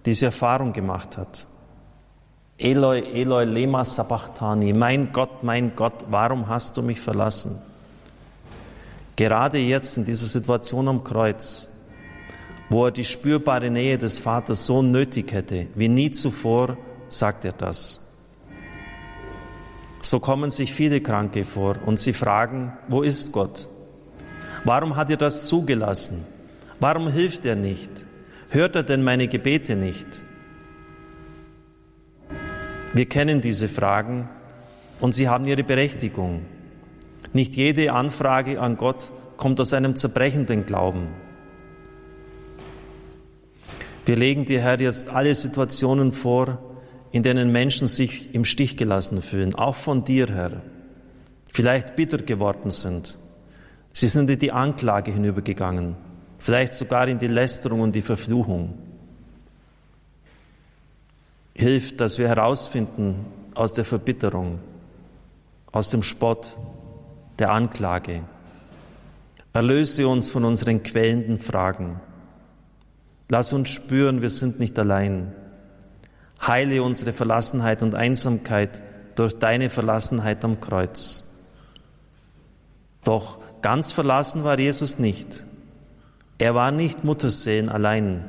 diese 0.05 0.27
Erfahrung 0.27 0.73
gemacht 0.73 1.17
hat. 1.17 1.47
Eloi, 2.57 2.99
Eloi, 2.99 3.45
lema 3.45 3.85
sabachthani, 3.85 4.73
mein 4.73 5.11
Gott, 5.11 5.43
mein 5.43 5.75
Gott, 5.75 6.05
warum 6.09 6.47
hast 6.47 6.75
du 6.75 6.81
mich 6.81 6.99
verlassen? 6.99 7.61
Gerade 9.15 9.59
jetzt 9.59 9.97
in 9.97 10.05
dieser 10.05 10.27
Situation 10.27 10.87
am 10.87 11.03
Kreuz, 11.03 11.69
wo 12.69 12.85
er 12.85 12.91
die 12.91 13.05
spürbare 13.05 13.69
Nähe 13.69 13.97
des 13.97 14.19
Vaters 14.19 14.65
so 14.65 14.81
nötig 14.81 15.31
hätte, 15.31 15.67
wie 15.75 15.87
nie 15.87 16.11
zuvor, 16.11 16.77
sagt 17.09 17.45
er 17.45 17.53
das. 17.53 18.01
So 20.01 20.19
kommen 20.19 20.51
sich 20.51 20.73
viele 20.73 21.01
Kranke 21.01 21.43
vor 21.43 21.75
und 21.85 21.99
sie 21.99 22.13
fragen, 22.13 22.73
wo 22.87 23.01
ist 23.01 23.31
Gott? 23.31 23.67
Warum 24.63 24.95
hat 24.95 25.09
er 25.09 25.17
das 25.17 25.47
zugelassen? 25.47 26.25
Warum 26.79 27.11
hilft 27.11 27.45
er 27.45 27.55
nicht? 27.55 28.05
Hört 28.49 28.75
er 28.75 28.83
denn 28.83 29.03
meine 29.03 29.27
Gebete 29.27 29.75
nicht? 29.75 30.07
Wir 32.93 33.05
kennen 33.07 33.41
diese 33.41 33.67
Fragen 33.67 34.29
und 34.99 35.13
sie 35.13 35.27
haben 35.27 35.47
ihre 35.47 35.63
Berechtigung. 35.63 36.45
Nicht 37.33 37.55
jede 37.55 37.93
Anfrage 37.93 38.61
an 38.61 38.77
Gott 38.77 39.11
kommt 39.37 39.59
aus 39.59 39.73
einem 39.73 39.95
zerbrechenden 39.95 40.65
Glauben. 40.65 41.09
Wir 44.05 44.15
legen 44.15 44.45
dir, 44.45 44.61
Herr, 44.61 44.79
jetzt 44.79 45.09
alle 45.09 45.35
Situationen 45.35 46.13
vor, 46.13 46.59
in 47.11 47.23
denen 47.23 47.51
Menschen 47.51 47.87
sich 47.87 48.33
im 48.33 48.45
Stich 48.45 48.77
gelassen 48.77 49.21
fühlen, 49.21 49.53
auch 49.55 49.75
von 49.75 50.05
dir, 50.05 50.27
Herr, 50.27 50.61
vielleicht 51.51 51.95
bitter 51.95 52.17
geworden 52.17 52.71
sind. 52.71 53.19
Sie 53.91 54.07
sind 54.07 54.29
in 54.29 54.39
die 54.39 54.51
Anklage 54.51 55.11
hinübergegangen 55.11 56.06
vielleicht 56.47 56.75
sogar 56.75 57.09
in 57.09 57.19
die 57.19 57.27
Lästerung 57.27 57.81
und 57.81 57.93
die 57.93 58.01
Verfluchung. 58.01 58.73
Hilf, 61.53 61.97
dass 61.97 62.17
wir 62.19 62.29
herausfinden 62.29 63.25
aus 63.53 63.73
der 63.73 63.83
Verbitterung, 63.83 64.59
aus 65.73 65.89
dem 65.89 66.03
Spott, 66.03 66.55
der 67.37 67.51
Anklage. 67.51 68.21
Erlöse 69.51 70.07
uns 70.07 70.29
von 70.29 70.45
unseren 70.45 70.83
quälenden 70.83 71.37
Fragen. 71.37 71.99
Lass 73.27 73.51
uns 73.51 73.69
spüren, 73.69 74.21
wir 74.21 74.29
sind 74.29 74.57
nicht 74.57 74.79
allein. 74.79 75.33
Heile 76.41 76.81
unsere 76.81 77.11
Verlassenheit 77.11 77.83
und 77.83 77.93
Einsamkeit 77.93 78.81
durch 79.15 79.37
deine 79.37 79.69
Verlassenheit 79.69 80.45
am 80.45 80.61
Kreuz. 80.61 81.25
Doch 83.03 83.39
ganz 83.61 83.91
verlassen 83.91 84.45
war 84.45 84.57
Jesus 84.57 84.97
nicht. 84.97 85.45
Er 86.39 86.53
war 86.53 86.71
nicht 86.71 87.03
Muttersehen 87.03 87.69
allein. 87.69 88.25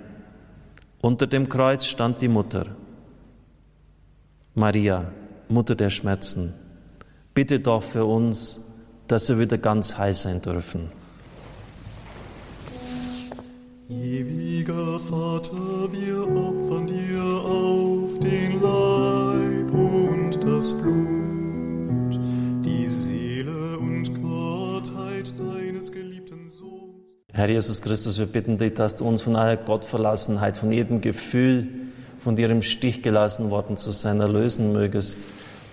Unter 1.03 1.27
dem 1.27 1.49
Kreuz 1.49 1.85
stand 1.85 2.23
die 2.23 2.29
Mutter. 2.29 2.67
Maria, 4.55 5.13
Mutter 5.49 5.75
der 5.75 5.91
Schmerzen, 5.91 6.55
bitte 7.35 7.61
doch 7.61 7.83
für 7.83 8.05
uns, 8.05 8.65
dass 9.07 9.29
wir 9.29 9.39
wieder 9.39 9.59
ganz 9.59 9.99
heil 9.99 10.15
sein 10.15 10.41
dürfen. 10.41 10.91
Ewiger 13.91 14.99
Vater, 15.01 15.93
wir 15.93 16.23
opfern 16.23 16.87
dir 16.87 17.25
auf 17.25 18.19
den 18.19 18.61
Leib 18.61 19.73
und 19.73 20.45
das 20.45 20.73
Blut. 20.81 21.18
Herr 27.39 27.49
Jesus 27.49 27.83
Christus, 27.83 28.19
wir 28.19 28.27
bitten 28.27 28.59
dich, 28.59 28.75
dass 28.75 28.97
du 28.97 29.07
uns 29.07 29.23
von 29.23 29.37
aller 29.37 29.57
Gottverlassenheit, 29.57 30.57
von 30.57 30.73
jedem 30.73 31.01
Gefühl, 31.01 31.69
von 32.19 32.35
dir 32.35 32.51
im 32.51 32.63
Stich 32.63 33.01
gelassen 33.01 33.51
worden 33.51 33.77
zu 33.77 33.93
sein, 33.93 34.19
erlösen 34.19 34.73
mögest 34.73 35.19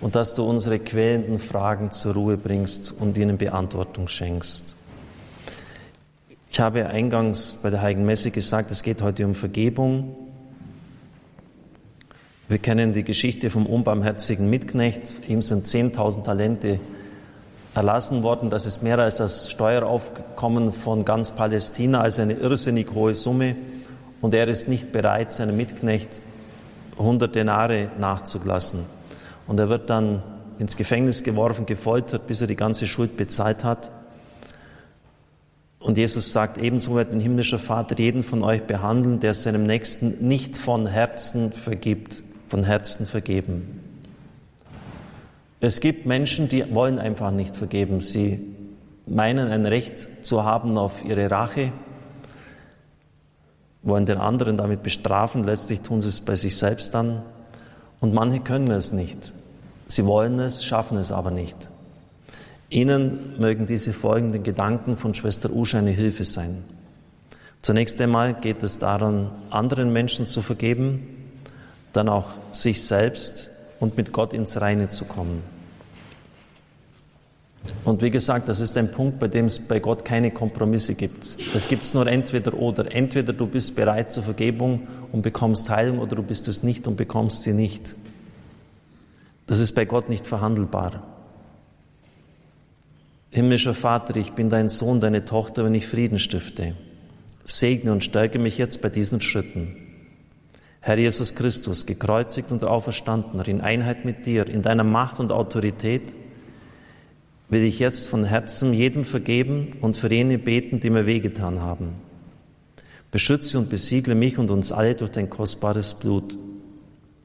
und 0.00 0.14
dass 0.14 0.34
du 0.34 0.48
unsere 0.48 0.78
quälenden 0.78 1.40
Fragen 1.40 1.90
zur 1.90 2.14
Ruhe 2.14 2.36
bringst 2.36 2.94
und 2.96 3.18
ihnen 3.18 3.36
Beantwortung 3.36 4.06
schenkst. 4.06 4.76
Ich 6.52 6.60
habe 6.60 6.86
eingangs 6.86 7.58
bei 7.60 7.70
der 7.70 7.82
Heiligen 7.82 8.06
Messe 8.06 8.30
gesagt, 8.30 8.70
es 8.70 8.84
geht 8.84 9.02
heute 9.02 9.26
um 9.26 9.34
Vergebung. 9.34 10.14
Wir 12.46 12.58
kennen 12.58 12.92
die 12.92 13.02
Geschichte 13.02 13.50
vom 13.50 13.66
unbarmherzigen 13.66 14.48
Mitknecht. 14.48 15.14
Ihm 15.26 15.42
sind 15.42 15.66
10.000 15.66 16.22
Talente 16.22 16.78
erlassen 17.76 18.22
worden. 18.22 18.50
Das 18.50 18.66
ist 18.66 18.82
mehr 18.82 18.98
als 18.98 19.16
das 19.16 19.50
Steueraufkommen 19.50 20.72
von 20.72 21.04
ganz 21.04 21.30
Palästina, 21.30 22.00
also 22.00 22.22
eine 22.22 22.34
irrsinnig 22.34 22.88
hohe 22.94 23.14
Summe. 23.14 23.56
Und 24.20 24.34
er 24.34 24.48
ist 24.48 24.68
nicht 24.68 24.92
bereit, 24.92 25.32
seinem 25.32 25.56
Mitknecht 25.56 26.20
100 26.98 27.34
Denare 27.34 27.90
nachzulassen. 27.98 28.80
Und 29.46 29.60
er 29.60 29.68
wird 29.68 29.90
dann 29.90 30.22
ins 30.58 30.76
Gefängnis 30.76 31.22
geworfen, 31.22 31.66
gefoltert, 31.66 32.26
bis 32.26 32.40
er 32.40 32.46
die 32.46 32.56
ganze 32.56 32.86
Schuld 32.86 33.16
bezahlt 33.16 33.62
hat. 33.62 33.90
Und 35.78 35.98
Jesus 35.98 36.32
sagt, 36.32 36.58
ebenso 36.58 36.94
wird 36.94 37.12
ein 37.12 37.20
himmlischer 37.20 37.58
Vater 37.58 37.96
jeden 37.98 38.22
von 38.22 38.42
euch 38.42 38.62
behandeln, 38.62 39.20
der 39.20 39.34
seinem 39.34 39.64
Nächsten 39.64 40.26
nicht 40.26 40.56
von 40.56 40.86
Herzen 40.86 41.52
vergibt, 41.52 42.24
von 42.48 42.64
Herzen 42.64 43.06
vergeben. 43.06 43.85
Es 45.60 45.80
gibt 45.80 46.04
Menschen, 46.04 46.48
die 46.48 46.74
wollen 46.74 46.98
einfach 46.98 47.30
nicht 47.30 47.56
vergeben. 47.56 48.00
Sie 48.00 48.54
meinen 49.06 49.48
ein 49.48 49.64
Recht 49.64 50.24
zu 50.24 50.44
haben 50.44 50.76
auf 50.76 51.04
ihre 51.04 51.30
Rache, 51.30 51.72
wollen 53.82 54.04
den 54.04 54.18
anderen 54.18 54.56
damit 54.56 54.82
bestrafen. 54.82 55.44
Letztlich 55.44 55.80
tun 55.80 56.00
sie 56.00 56.08
es 56.08 56.20
bei 56.20 56.36
sich 56.36 56.56
selbst 56.56 56.94
dann. 56.94 57.22
Und 58.00 58.12
manche 58.12 58.40
können 58.40 58.70
es 58.70 58.92
nicht. 58.92 59.32
Sie 59.88 60.04
wollen 60.04 60.38
es, 60.40 60.64
schaffen 60.64 60.98
es 60.98 61.12
aber 61.12 61.30
nicht. 61.30 61.70
Ihnen 62.68 63.38
mögen 63.38 63.64
diese 63.64 63.92
folgenden 63.92 64.42
Gedanken 64.42 64.96
von 64.96 65.14
Schwester 65.14 65.50
Usha 65.50 65.78
eine 65.78 65.92
Hilfe 65.92 66.24
sein. 66.24 66.64
Zunächst 67.62 68.00
einmal 68.00 68.34
geht 68.34 68.62
es 68.62 68.78
daran, 68.78 69.30
anderen 69.50 69.92
Menschen 69.92 70.26
zu 70.26 70.42
vergeben, 70.42 71.06
dann 71.92 72.08
auch 72.08 72.30
sich 72.52 72.84
selbst 72.84 73.50
und 73.80 73.96
mit 73.96 74.12
Gott 74.12 74.32
ins 74.32 74.60
Reine 74.60 74.88
zu 74.88 75.04
kommen. 75.04 75.42
Und 77.84 78.02
wie 78.02 78.10
gesagt, 78.10 78.48
das 78.48 78.60
ist 78.60 78.76
ein 78.76 78.90
Punkt, 78.90 79.18
bei 79.18 79.28
dem 79.28 79.46
es 79.46 79.58
bei 79.58 79.80
Gott 79.80 80.04
keine 80.04 80.30
Kompromisse 80.30 80.94
gibt. 80.94 81.36
Es 81.54 81.68
gibt 81.68 81.92
nur 81.94 82.06
entweder 82.06 82.54
oder. 82.54 82.92
Entweder 82.94 83.32
du 83.32 83.46
bist 83.46 83.74
bereit 83.74 84.12
zur 84.12 84.22
Vergebung 84.22 84.86
und 85.12 85.22
bekommst 85.22 85.70
Heilung 85.70 85.98
oder 85.98 86.16
du 86.16 86.22
bist 86.22 86.48
es 86.48 86.62
nicht 86.62 86.86
und 86.86 86.96
bekommst 86.96 87.42
sie 87.42 87.52
nicht. 87.52 87.94
Das 89.46 89.60
ist 89.60 89.72
bei 89.72 89.84
Gott 89.84 90.08
nicht 90.08 90.26
verhandelbar. 90.26 91.02
Himmlischer 93.30 93.74
Vater, 93.74 94.16
ich 94.16 94.32
bin 94.32 94.48
dein 94.48 94.68
Sohn, 94.68 95.00
deine 95.00 95.24
Tochter, 95.24 95.64
wenn 95.64 95.74
ich 95.74 95.86
Frieden 95.86 96.18
stifte. 96.18 96.74
Segne 97.44 97.92
und 97.92 98.02
stärke 98.02 98.38
mich 98.38 98.58
jetzt 98.58 98.82
bei 98.82 98.88
diesen 98.88 99.20
Schritten. 99.20 99.76
Herr 100.86 100.98
Jesus 100.98 101.34
Christus, 101.34 101.84
gekreuzigt 101.84 102.52
und 102.52 102.62
auferstandener, 102.62 103.48
in 103.48 103.60
Einheit 103.60 104.04
mit 104.04 104.24
dir, 104.24 104.46
in 104.46 104.62
deiner 104.62 104.84
Macht 104.84 105.18
und 105.18 105.32
Autorität, 105.32 106.14
will 107.48 107.64
ich 107.64 107.80
jetzt 107.80 108.06
von 108.08 108.22
Herzen 108.22 108.72
jedem 108.72 109.04
vergeben 109.04 109.72
und 109.80 109.96
für 109.96 110.08
jene 110.08 110.38
beten, 110.38 110.78
die 110.78 110.90
mir 110.90 111.04
wehgetan 111.04 111.60
haben. 111.60 111.94
Beschütze 113.10 113.58
und 113.58 113.68
besiegle 113.68 114.14
mich 114.14 114.38
und 114.38 114.48
uns 114.48 114.70
alle 114.70 114.94
durch 114.94 115.10
dein 115.10 115.28
kostbares 115.28 115.92
Blut. 115.92 116.38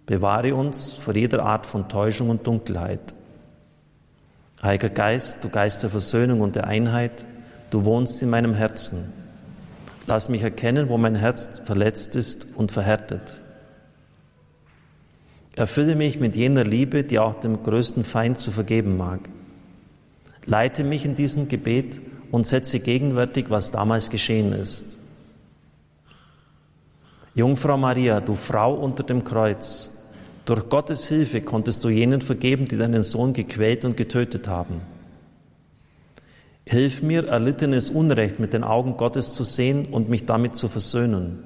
Bewahre 0.08 0.56
uns 0.56 0.94
vor 0.94 1.16
jeder 1.16 1.46
Art 1.46 1.68
von 1.68 1.88
Täuschung 1.88 2.32
und 2.32 2.48
Dunkelheit. 2.48 3.14
Heiliger 4.64 4.90
Geist, 4.90 5.44
du 5.44 5.50
Geist 5.50 5.84
der 5.84 5.92
Versöhnung 5.92 6.42
und 6.42 6.56
der 6.56 6.66
Einheit, 6.66 7.28
du 7.70 7.86
wohnst 7.86 8.24
in 8.24 8.32
meinem 8.32 8.56
Herzen. 8.56 9.14
Lass 10.08 10.30
mich 10.30 10.42
erkennen, 10.42 10.90
wo 10.90 10.98
mein 10.98 11.14
Herz 11.14 11.62
verletzt 11.64 12.16
ist 12.16 12.48
und 12.56 12.72
verhärtet. 12.72 13.44
Erfülle 15.56 15.96
mich 15.96 16.20
mit 16.20 16.36
jener 16.36 16.64
Liebe, 16.64 17.04
die 17.04 17.20
auch 17.20 17.36
dem 17.36 17.62
größten 17.64 18.04
Feind 18.04 18.38
zu 18.38 18.52
vergeben 18.52 18.98
mag. 18.98 19.20
Leite 20.46 20.84
mich 20.84 21.06
in 21.06 21.16
diesem 21.16 21.50
Gebet 21.50 22.00
und 22.32 22.48
setze 22.48 22.80
gegenwärtig, 22.80 23.46
was 23.50 23.72
damals 23.72 24.10
geschehen 24.10 24.54
ist. 24.54 24.98
Jungfrau 27.36 27.78
Maria, 27.78 28.22
du 28.22 28.36
Frau 28.36 28.74
unter 28.74 29.04
dem 29.04 29.24
Kreuz, 29.24 30.02
durch 30.46 30.68
Gottes 30.70 31.08
Hilfe 31.08 31.42
konntest 31.42 31.84
du 31.84 31.90
jenen 31.90 32.22
vergeben, 32.22 32.66
die 32.66 32.78
deinen 32.78 33.04
Sohn 33.04 33.34
gequält 33.34 33.86
und 33.86 33.96
getötet 33.96 34.48
haben. 34.48 34.82
Hilf 36.66 37.02
mir, 37.02 37.28
erlittenes 37.28 37.90
Unrecht 37.90 38.40
mit 38.40 38.54
den 38.54 38.64
Augen 38.64 38.98
Gottes 38.98 39.34
zu 39.34 39.44
sehen 39.44 39.88
und 39.92 40.10
mich 40.10 40.26
damit 40.26 40.56
zu 40.56 40.68
versöhnen, 40.68 41.44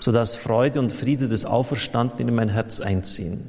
sodass 0.00 0.34
Freude 0.34 0.80
und 0.80 0.92
Friede 0.92 1.28
des 1.28 1.44
Auferstandenen 1.44 2.28
in 2.28 2.34
mein 2.34 2.48
Herz 2.48 2.80
einziehen. 2.80 3.48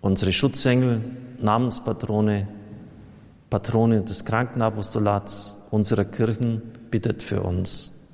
Unsere 0.00 0.32
Schutzengel, 0.32 1.00
Namenspatrone, 1.40 2.48
Patrone 3.48 4.02
des 4.02 4.24
Krankenapostolats 4.24 5.56
unserer 5.70 6.04
Kirchen, 6.04 6.62
bittet 6.90 7.22
für 7.22 7.42
uns. 7.42 8.08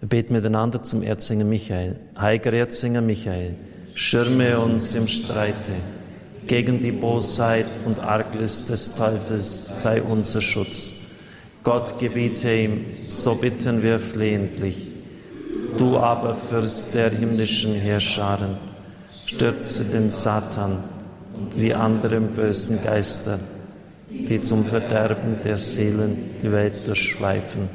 Wir 0.00 0.08
beten 0.08 0.34
miteinander 0.34 0.82
zum 0.82 1.02
Erzinger 1.02 1.44
Michael. 1.44 1.98
Heiliger 2.18 2.52
Erzinger 2.52 3.00
Michael, 3.00 3.56
schirme 3.94 4.58
uns 4.58 4.94
im 4.94 5.08
Streite. 5.08 5.72
Gegen 6.46 6.80
die 6.80 6.92
Bosheit 6.92 7.66
und 7.86 8.00
Arglist 8.00 8.68
des 8.68 8.94
Teufels 8.94 9.80
sei 9.82 10.02
unser 10.02 10.42
Schutz. 10.42 10.96
Gott 11.62 11.98
gebiete 11.98 12.54
ihm, 12.54 12.84
so 13.08 13.34
bitten 13.34 13.82
wir 13.82 13.98
flehentlich. 13.98 14.93
Du 15.76 15.96
aber, 15.96 16.34
Fürst 16.34 16.94
der 16.94 17.10
himmlischen 17.10 17.74
Herrscharen, 17.74 18.56
stürze 19.26 19.84
den 19.84 20.08
Satan 20.08 20.84
und 21.36 21.54
die 21.54 21.74
anderen 21.74 22.28
bösen 22.28 22.82
Geister, 22.82 23.38
die 24.08 24.40
zum 24.40 24.64
Verderben 24.64 25.36
der 25.44 25.56
Seelen 25.56 26.36
die 26.40 26.52
Welt 26.52 26.86
durchschweifen, 26.86 27.68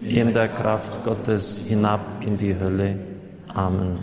in 0.00 0.32
der 0.32 0.48
Kraft 0.48 1.04
Gottes 1.04 1.64
hinab 1.66 2.00
in 2.20 2.36
die 2.36 2.54
Hölle. 2.58 2.98
Amen. 3.48 3.98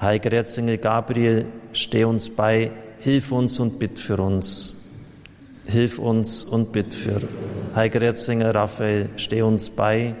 Heiliger 0.00 0.32
Erzengel 0.32 0.78
Gabriel, 0.78 1.46
steh 1.72 2.04
uns 2.04 2.28
bei, 2.28 2.70
hilf 2.98 3.32
uns 3.32 3.58
und 3.58 3.78
bitt 3.78 3.98
für 3.98 4.18
uns. 4.18 4.84
Hilf 5.64 5.98
uns 5.98 6.44
und 6.44 6.70
bitt 6.70 6.94
für. 6.94 7.20
Heiliger 7.74 8.02
Erzengel 8.02 8.50
Raphael, 8.50 9.08
steh 9.16 9.42
uns 9.42 9.70
bei, 9.70 10.14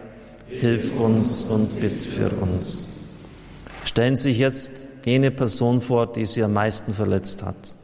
hilf 0.48 0.98
uns 0.98 1.42
und 1.42 1.80
bitt 1.80 2.02
für 2.02 2.30
uns. 2.30 2.92
Stellen 3.84 4.16
Sie 4.16 4.30
sich 4.30 4.38
jetzt 4.38 4.70
jene 5.04 5.30
Person 5.30 5.80
vor, 5.80 6.12
die 6.12 6.26
Sie 6.26 6.42
am 6.42 6.52
meisten 6.52 6.92
verletzt 6.92 7.42
hat 7.42 7.74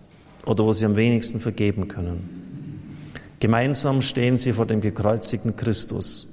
oder 0.45 0.65
wo 0.65 0.73
Sie 0.73 0.87
am 0.87 0.97
wenigsten 0.97 1.41
vergeben 1.41 1.89
können. 1.89 3.13
Gemeinsam 3.41 4.03
stehen 4.03 4.39
Sie 4.39 4.53
vor 4.53 4.67
dem 4.67 4.81
gekreuzigten 4.81 5.57
Christus. 5.57 6.29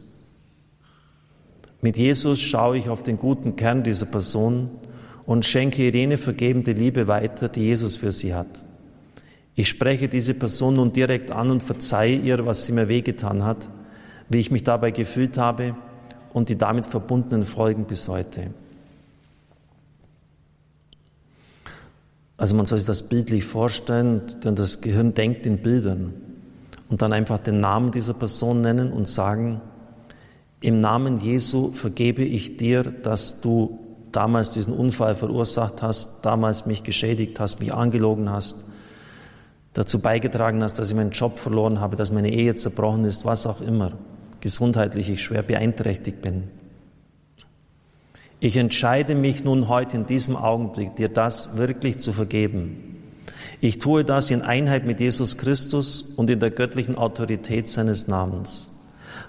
Mit 1.82 1.98
Jesus 1.98 2.42
schaue 2.42 2.78
ich 2.78 2.90
auf 2.90 3.04
den 3.04 3.18
guten 3.18 3.56
Kern 3.56 3.84
dieser 3.84 4.06
Person 4.06 4.70
und 5.26 5.46
schenke 5.46 5.84
ihr 5.84 5.92
jene 5.92 6.18
vergebende 6.18 6.74
Liebe 6.74 7.08
weiter, 7.08 7.48
die 7.48 7.62
Jesus 7.62 7.96
für 7.96 8.12
sie 8.12 8.34
hat. 8.34 8.50
Ich 9.56 9.70
spreche 9.70 10.10
diese 10.10 10.34
Person 10.34 10.74
nun 10.74 10.92
direkt 10.92 11.32
an 11.32 11.52
und 11.52 11.64
verzeihe 11.64 12.18
ihr, 12.18 12.46
was 12.46 12.66
sie 12.66 12.74
mir 12.74 12.90
wehgetan 12.90 13.46
hat, 13.46 13.70
wie 14.28 14.40
ich 14.40 14.52
mich 14.52 14.64
dabei 14.64 14.92
gefühlt 14.92 15.38
habe 15.38 15.76
und 16.34 16.50
die 16.50 16.58
damit 16.58 16.86
verbundenen 16.86 17.46
Folgen 17.46 17.86
bis 17.86 18.08
heute. 18.08 18.52
Also 22.38 22.56
man 22.56 22.66
soll 22.66 22.78
sich 22.78 22.88
das 22.88 23.04
bildlich 23.04 23.44
vorstellen, 23.44 24.22
denn 24.44 24.56
das 24.56 24.80
Gehirn 24.80 25.14
denkt 25.14 25.46
in 25.46 25.58
Bildern 25.58 26.14
und 26.88 27.02
dann 27.02 27.12
einfach 27.12 27.38
den 27.38 27.60
Namen 27.60 27.92
dieser 27.92 28.14
Person 28.14 28.62
nennen 28.62 28.94
und 28.94 29.08
sagen, 29.10 29.60
im 30.62 30.78
Namen 30.78 31.18
Jesu 31.18 31.72
vergebe 31.72 32.24
ich 32.24 32.58
dir, 32.58 32.84
dass 32.84 33.42
du 33.42 33.80
damals 34.12 34.52
diesen 34.52 34.74
Unfall 34.74 35.16
verursacht 35.16 35.82
hast, 35.82 36.26
damals 36.26 36.66
mich 36.66 36.84
geschädigt 36.84 37.40
hast, 37.40 37.60
mich 37.60 37.74
angelogen 37.74 38.30
hast, 38.30 38.58
dazu 39.74 40.00
beigetragen 40.00 40.64
hast, 40.64 40.80
dass 40.80 40.90
ich 40.90 40.96
meinen 40.96 41.12
Job 41.12 41.40
verloren 41.40 41.80
habe, 41.80 41.96
dass 41.96 42.12
meine 42.12 42.32
Ehe 42.32 42.56
zerbrochen 42.56 43.06
ist, 43.06 43.26
was 43.26 43.48
auch 43.48 43.62
immer, 43.62 43.92
gesundheitlich 44.42 45.10
ich 45.10 45.24
schwer 45.24 45.44
beeinträchtigt 45.44 46.22
bin. 46.22 46.44
Ich 48.40 48.56
entscheide 48.56 49.16
mich 49.16 49.44
nun 49.44 49.68
heute 49.68 49.98
in 49.98 50.06
diesem 50.06 50.38
Augenblick, 50.38 50.96
dir 50.96 51.10
das 51.10 51.58
wirklich 51.58 51.98
zu 51.98 52.14
vergeben. 52.14 52.96
Ich 53.60 53.80
tue 53.80 54.06
das 54.06 54.32
in 54.32 54.42
Einheit 54.42 54.86
mit 54.86 55.02
Jesus 55.02 55.38
Christus 55.38 56.02
und 56.02 56.30
in 56.30 56.40
der 56.40 56.52
göttlichen 56.52 56.96
Autorität 56.96 57.68
seines 57.68 58.08
Namens. 58.08 58.72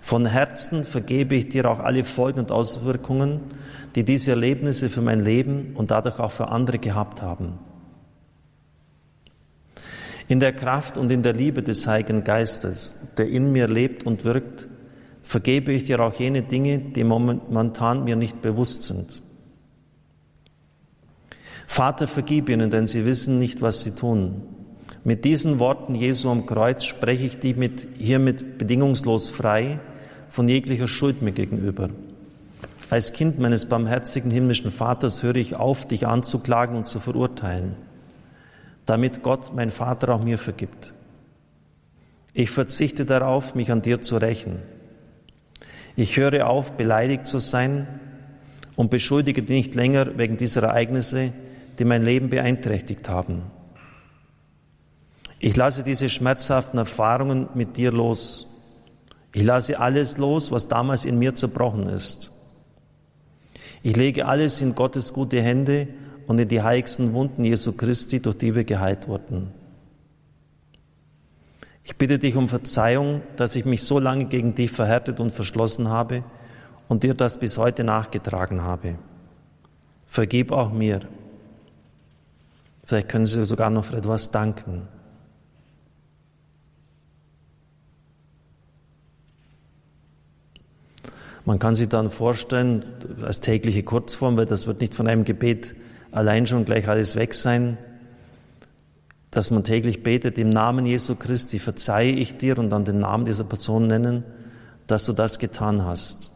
Von 0.00 0.26
Herzen 0.26 0.84
vergebe 0.84 1.34
ich 1.34 1.48
dir 1.48 1.68
auch 1.68 1.80
alle 1.80 2.04
Folgen 2.04 2.38
und 2.38 2.52
Auswirkungen, 2.52 3.40
die 3.96 4.04
diese 4.04 4.30
Erlebnisse 4.30 4.88
für 4.88 5.02
mein 5.02 5.20
Leben 5.20 5.72
und 5.74 5.90
dadurch 5.90 6.20
auch 6.20 6.30
für 6.30 6.48
andere 6.48 6.78
gehabt 6.78 7.20
haben. 7.20 7.58
In 10.28 10.38
der 10.38 10.52
Kraft 10.52 10.96
und 10.96 11.10
in 11.10 11.24
der 11.24 11.32
Liebe 11.32 11.64
des 11.64 11.88
Heiligen 11.88 12.22
Geistes, 12.22 12.94
der 13.18 13.28
in 13.28 13.50
mir 13.50 13.66
lebt 13.66 14.06
und 14.06 14.24
wirkt, 14.24 14.68
vergebe 15.30 15.72
ich 15.72 15.84
dir 15.84 16.00
auch 16.00 16.14
jene 16.14 16.42
Dinge, 16.42 16.78
die 16.78 17.04
momentan 17.04 18.04
mir 18.04 18.16
nicht 18.16 18.42
bewusst 18.42 18.82
sind. 18.82 19.22
Vater, 21.66 22.08
vergib 22.08 22.48
ihnen, 22.48 22.70
denn 22.70 22.86
sie 22.86 23.04
wissen 23.04 23.38
nicht, 23.38 23.62
was 23.62 23.82
sie 23.82 23.92
tun. 23.92 24.42
Mit 25.04 25.24
diesen 25.24 25.60
Worten 25.60 25.94
Jesu 25.94 26.28
am 26.28 26.46
Kreuz 26.46 26.84
spreche 26.84 27.26
ich 27.26 27.38
dich 27.38 27.56
mit, 27.56 27.86
hiermit 27.96 28.58
bedingungslos 28.58 29.30
frei 29.30 29.78
von 30.28 30.48
jeglicher 30.48 30.88
Schuld 30.88 31.22
mir 31.22 31.32
gegenüber. 31.32 31.90
Als 32.90 33.12
Kind 33.12 33.38
meines 33.38 33.66
barmherzigen 33.66 34.32
himmlischen 34.32 34.72
Vaters 34.72 35.22
höre 35.22 35.36
ich 35.36 35.54
auf, 35.54 35.86
dich 35.86 36.08
anzuklagen 36.08 36.76
und 36.76 36.86
zu 36.86 36.98
verurteilen 36.98 37.76
damit 38.90 39.22
Gott, 39.22 39.54
mein 39.54 39.70
Vater, 39.70 40.12
auch 40.12 40.24
mir 40.24 40.36
vergibt. 40.36 40.92
Ich 42.34 42.50
verzichte 42.50 43.04
darauf, 43.04 43.54
mich 43.54 43.70
an 43.70 43.82
dir 43.82 44.00
zu 44.00 44.16
rächen. 44.16 44.58
Ich 45.96 46.16
höre 46.16 46.48
auf, 46.48 46.72
beleidigt 46.72 47.26
zu 47.26 47.38
sein 47.38 47.86
und 48.76 48.90
beschuldige 48.90 49.42
dich 49.42 49.66
nicht 49.66 49.74
länger 49.74 50.18
wegen 50.18 50.36
dieser 50.36 50.62
Ereignisse, 50.62 51.32
die 51.78 51.84
mein 51.84 52.04
Leben 52.04 52.30
beeinträchtigt 52.30 53.08
haben. 53.08 53.42
Ich 55.38 55.56
lasse 55.56 55.82
diese 55.82 56.08
schmerzhaften 56.08 56.78
Erfahrungen 56.78 57.48
mit 57.54 57.76
dir 57.76 57.92
los. 57.92 58.46
Ich 59.32 59.42
lasse 59.42 59.78
alles 59.78 60.18
los, 60.18 60.50
was 60.50 60.68
damals 60.68 61.04
in 61.04 61.18
mir 61.18 61.34
zerbrochen 61.34 61.86
ist. 61.86 62.32
Ich 63.82 63.96
lege 63.96 64.26
alles 64.26 64.60
in 64.60 64.74
Gottes 64.74 65.14
gute 65.14 65.40
Hände 65.40 65.88
und 66.26 66.38
in 66.38 66.48
die 66.48 66.62
heiligsten 66.62 67.14
Wunden 67.14 67.44
Jesu 67.44 67.72
Christi, 67.72 68.20
durch 68.20 68.36
die 68.36 68.54
wir 68.54 68.64
geheilt 68.64 69.08
wurden. 69.08 69.52
Ich 71.82 71.96
bitte 71.96 72.18
dich 72.18 72.36
um 72.36 72.48
Verzeihung, 72.48 73.22
dass 73.36 73.56
ich 73.56 73.64
mich 73.64 73.82
so 73.82 73.98
lange 73.98 74.26
gegen 74.26 74.54
dich 74.54 74.70
verhärtet 74.70 75.20
und 75.20 75.32
verschlossen 75.32 75.88
habe 75.88 76.24
und 76.88 77.02
dir 77.02 77.14
das 77.14 77.38
bis 77.38 77.58
heute 77.58 77.84
nachgetragen 77.84 78.62
habe. 78.62 78.96
Vergib 80.06 80.52
auch 80.52 80.72
mir. 80.72 81.00
Vielleicht 82.84 83.08
können 83.08 83.26
Sie 83.26 83.44
sogar 83.44 83.70
noch 83.70 83.84
für 83.84 83.96
etwas 83.96 84.30
danken. 84.30 84.88
Man 91.44 91.58
kann 91.58 91.74
sich 91.74 91.88
dann 91.88 92.10
vorstellen, 92.10 92.84
als 93.22 93.40
tägliche 93.40 93.82
Kurzform, 93.82 94.36
weil 94.36 94.46
das 94.46 94.66
wird 94.66 94.80
nicht 94.80 94.94
von 94.94 95.08
einem 95.08 95.24
Gebet 95.24 95.74
allein 96.12 96.46
schon 96.46 96.64
gleich 96.64 96.88
alles 96.88 97.16
weg 97.16 97.34
sein, 97.34 97.78
dass 99.30 99.50
man 99.50 99.64
täglich 99.64 100.02
betet, 100.02 100.38
im 100.38 100.50
Namen 100.50 100.86
Jesu 100.86 101.14
Christi 101.14 101.58
verzeihe 101.58 102.12
ich 102.12 102.36
dir 102.36 102.58
und 102.58 102.70
dann 102.70 102.84
den 102.84 102.98
Namen 102.98 103.24
dieser 103.24 103.44
Person 103.44 103.86
nennen, 103.86 104.24
dass 104.86 105.06
du 105.06 105.12
das 105.12 105.38
getan 105.38 105.84
hast. 105.84 106.32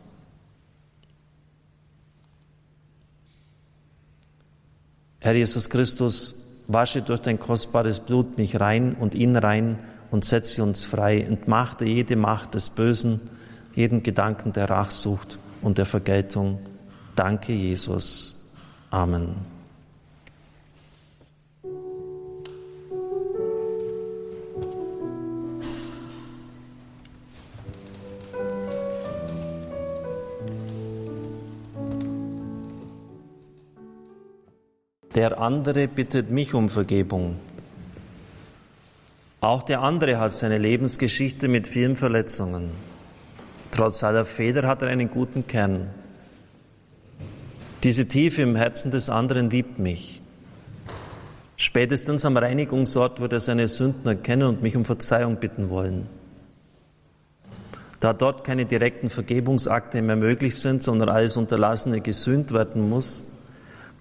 Herr 5.19 5.35
Jesus 5.35 5.71
Christus, 5.71 6.63
wasche 6.69 7.03
durch 7.03 7.21
dein 7.21 7.39
kostbares 7.39 8.01
Blut 8.01 8.37
mich 8.37 8.61
rein 8.61 8.95
und 8.95 9.15
ihn 9.15 9.37
rein 9.37 9.79
und 10.11 10.25
setze 10.25 10.63
uns 10.63 10.85
frei, 10.85 11.21
entmachte 11.21 11.85
jede 11.85 12.15
Macht 12.15 12.55
des 12.55 12.71
Bösen, 12.71 13.21
jeden 13.75 14.03
Gedanken 14.03 14.53
der 14.53 14.71
Rachsucht 14.71 15.39
und 15.63 15.79
der 15.79 15.87
Vergeltung. 15.87 16.61
Danke, 17.17 17.53
Jesus. 17.53 18.53
Amen. 18.91 19.54
Der 35.15 35.41
andere 35.41 35.87
bittet 35.87 36.31
mich 36.31 36.55
um 36.55 36.69
Vergebung. 36.69 37.37
Auch 39.41 39.63
der 39.63 39.83
andere 39.83 40.19
hat 40.19 40.33
seine 40.33 40.59
Lebensgeschichte 40.59 41.47
mit 41.47 41.69
vielen 41.69 41.95
Verletzungen. 41.95 42.71
Trotz 43.71 44.03
aller 44.03 44.25
Fehler 44.25 44.67
hat 44.67 44.83
er 44.83 44.89
einen 44.89 45.11
guten 45.11 45.47
Kern. 45.47 45.91
Diese 47.85 48.09
Tiefe 48.09 48.43
im 48.43 48.57
Herzen 48.57 48.91
des 48.91 49.09
anderen 49.09 49.51
liebt 49.51 49.79
mich. 49.79 50.21
Spätestens 51.57 52.25
am 52.25 52.37
Reinigungsort 52.37 53.21
wird 53.21 53.35
er 53.35 53.41
seine 53.41 53.69
Sünden 53.69 54.07
erkennen 54.09 54.49
und 54.49 54.63
mich 54.63 54.77
um 54.77 54.85
Verzeihung 54.85 55.37
bitten 55.37 55.71
wollen. 55.71 56.09
Da 58.01 58.13
dort 58.13 58.43
keine 58.43 58.65
direkten 58.65 59.11
Vergebungsakte 59.11 60.03
mehr 60.03 60.17
möglich 60.17 60.59
sind, 60.59 60.83
sondern 60.83 61.09
alles 61.09 61.37
Unterlassene 61.37 62.01
gesühnt 62.01 62.53
werden 62.53 62.89
muss, 62.89 63.25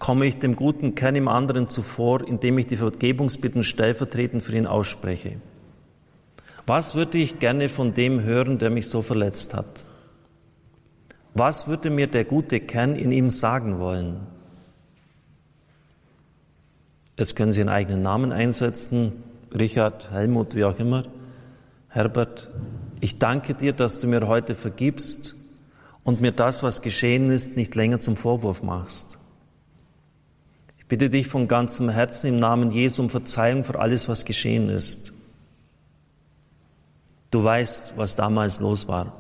komme 0.03 0.25
ich 0.25 0.37
dem 0.37 0.57
guten 0.57 0.95
Kern 0.95 1.15
im 1.15 1.29
anderen 1.29 1.69
zuvor, 1.69 2.27
indem 2.27 2.57
ich 2.57 2.65
die 2.65 2.75
Vergebungsbitten 2.75 3.63
stellvertretend 3.63 4.43
für 4.43 4.53
ihn 4.53 4.67
ausspreche. 4.67 5.37
Was 6.67 6.93
würde 6.93 7.19
ich 7.19 7.39
gerne 7.39 7.69
von 7.69 7.93
dem 7.93 8.21
hören, 8.21 8.59
der 8.59 8.69
mich 8.69 8.89
so 8.89 9.01
verletzt 9.01 9.53
hat? 9.53 9.85
Was 11.35 11.69
würde 11.69 11.89
mir 11.89 12.07
der 12.07 12.25
gute 12.25 12.59
Kern 12.59 12.97
in 12.97 13.11
ihm 13.11 13.29
sagen 13.29 13.79
wollen? 13.79 14.27
Jetzt 17.17 17.37
können 17.37 17.53
Sie 17.53 17.61
Ihren 17.61 17.69
eigenen 17.69 18.01
Namen 18.01 18.33
einsetzen, 18.33 19.23
Richard, 19.57 20.11
Helmut, 20.11 20.53
wie 20.53 20.65
auch 20.65 20.79
immer. 20.79 21.05
Herbert, 21.87 22.49
ich 22.99 23.19
danke 23.19 23.53
dir, 23.53 23.71
dass 23.71 23.99
du 23.99 24.07
mir 24.07 24.27
heute 24.27 24.53
vergibst 24.53 25.37
und 26.03 26.19
mir 26.19 26.33
das, 26.33 26.61
was 26.61 26.81
geschehen 26.81 27.29
ist, 27.29 27.55
nicht 27.55 27.73
länger 27.73 27.99
zum 27.99 28.17
Vorwurf 28.17 28.63
machst. 28.63 29.17
Ich 30.83 30.87
bitte 30.89 31.09
dich 31.09 31.27
von 31.27 31.47
ganzem 31.47 31.89
Herzen 31.89 32.27
im 32.27 32.37
Namen 32.37 32.69
Jesu 32.69 33.03
um 33.03 33.09
Verzeihung 33.09 33.63
für 33.63 33.79
alles, 33.79 34.09
was 34.09 34.25
geschehen 34.25 34.69
ist. 34.69 35.13
Du 37.31 37.43
weißt, 37.43 37.93
was 37.95 38.15
damals 38.15 38.59
los 38.59 38.87
war. 38.87 39.13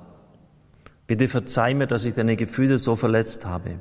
Bitte 1.07 1.27
verzeih 1.27 1.73
mir, 1.73 1.87
dass 1.87 2.05
ich 2.05 2.13
deine 2.13 2.35
Gefühle 2.35 2.77
so 2.77 2.95
verletzt 2.95 3.45
habe. 3.45 3.79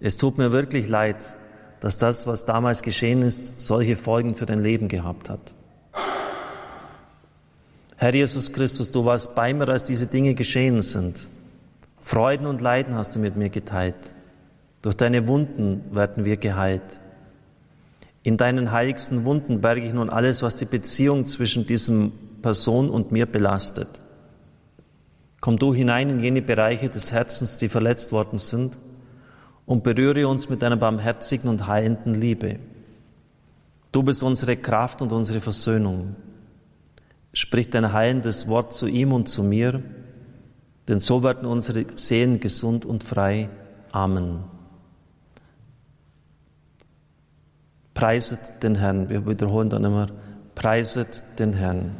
Es 0.00 0.16
tut 0.16 0.38
mir 0.38 0.52
wirklich 0.52 0.88
leid, 0.88 1.36
dass 1.80 1.98
das, 1.98 2.26
was 2.26 2.44
damals 2.44 2.82
geschehen 2.82 3.22
ist, 3.22 3.60
solche 3.60 3.96
Folgen 3.96 4.34
für 4.34 4.46
dein 4.46 4.62
Leben 4.62 4.88
gehabt 4.88 5.28
hat. 5.28 5.54
Herr 7.96 8.14
Jesus 8.14 8.52
Christus, 8.52 8.92
du 8.92 9.04
warst 9.04 9.34
bei 9.34 9.52
mir, 9.52 9.68
als 9.68 9.82
diese 9.82 10.06
Dinge 10.06 10.34
geschehen 10.34 10.80
sind. 10.82 11.28
Freuden 12.00 12.46
und 12.46 12.60
Leiden 12.60 12.94
hast 12.94 13.16
du 13.16 13.18
mit 13.18 13.36
mir 13.36 13.50
geteilt. 13.50 14.14
Durch 14.82 14.96
deine 14.96 15.26
Wunden 15.26 15.82
werden 15.90 16.24
wir 16.24 16.36
geheilt. 16.36 17.00
In 18.22 18.36
deinen 18.36 18.72
heiligsten 18.72 19.24
Wunden 19.24 19.60
berge 19.60 19.86
ich 19.86 19.92
nun 19.92 20.10
alles, 20.10 20.42
was 20.42 20.56
die 20.56 20.66
Beziehung 20.66 21.26
zwischen 21.26 21.66
diesem 21.66 22.12
Person 22.42 22.90
und 22.90 23.10
mir 23.10 23.26
belastet. 23.26 23.88
Komm 25.40 25.58
du 25.58 25.72
hinein 25.72 26.10
in 26.10 26.20
jene 26.20 26.42
Bereiche 26.42 26.88
des 26.88 27.12
Herzens, 27.12 27.58
die 27.58 27.68
verletzt 27.68 28.12
worden 28.12 28.38
sind, 28.38 28.76
und 29.66 29.82
berühre 29.82 30.26
uns 30.26 30.48
mit 30.48 30.62
deiner 30.62 30.76
barmherzigen 30.76 31.48
und 31.48 31.66
heilenden 31.66 32.14
Liebe. 32.14 32.58
Du 33.92 34.02
bist 34.02 34.22
unsere 34.22 34.56
Kraft 34.56 35.02
und 35.02 35.12
unsere 35.12 35.40
Versöhnung. 35.40 36.16
Sprich 37.32 37.70
dein 37.70 37.92
heilendes 37.92 38.48
Wort 38.48 38.72
zu 38.72 38.86
ihm 38.86 39.12
und 39.12 39.28
zu 39.28 39.42
mir, 39.42 39.82
denn 40.88 41.00
so 41.00 41.22
werden 41.22 41.46
unsere 41.46 41.84
Seelen 41.94 42.40
gesund 42.40 42.84
und 42.84 43.04
frei. 43.04 43.48
Amen. 43.92 44.57
Preiset 47.98 48.62
den 48.62 48.76
Herrn. 48.76 49.08
Wir 49.08 49.26
wiederholen 49.26 49.70
dann 49.70 49.82
immer, 49.82 50.06
preiset 50.54 51.20
den 51.40 51.52
Herrn. 51.52 51.96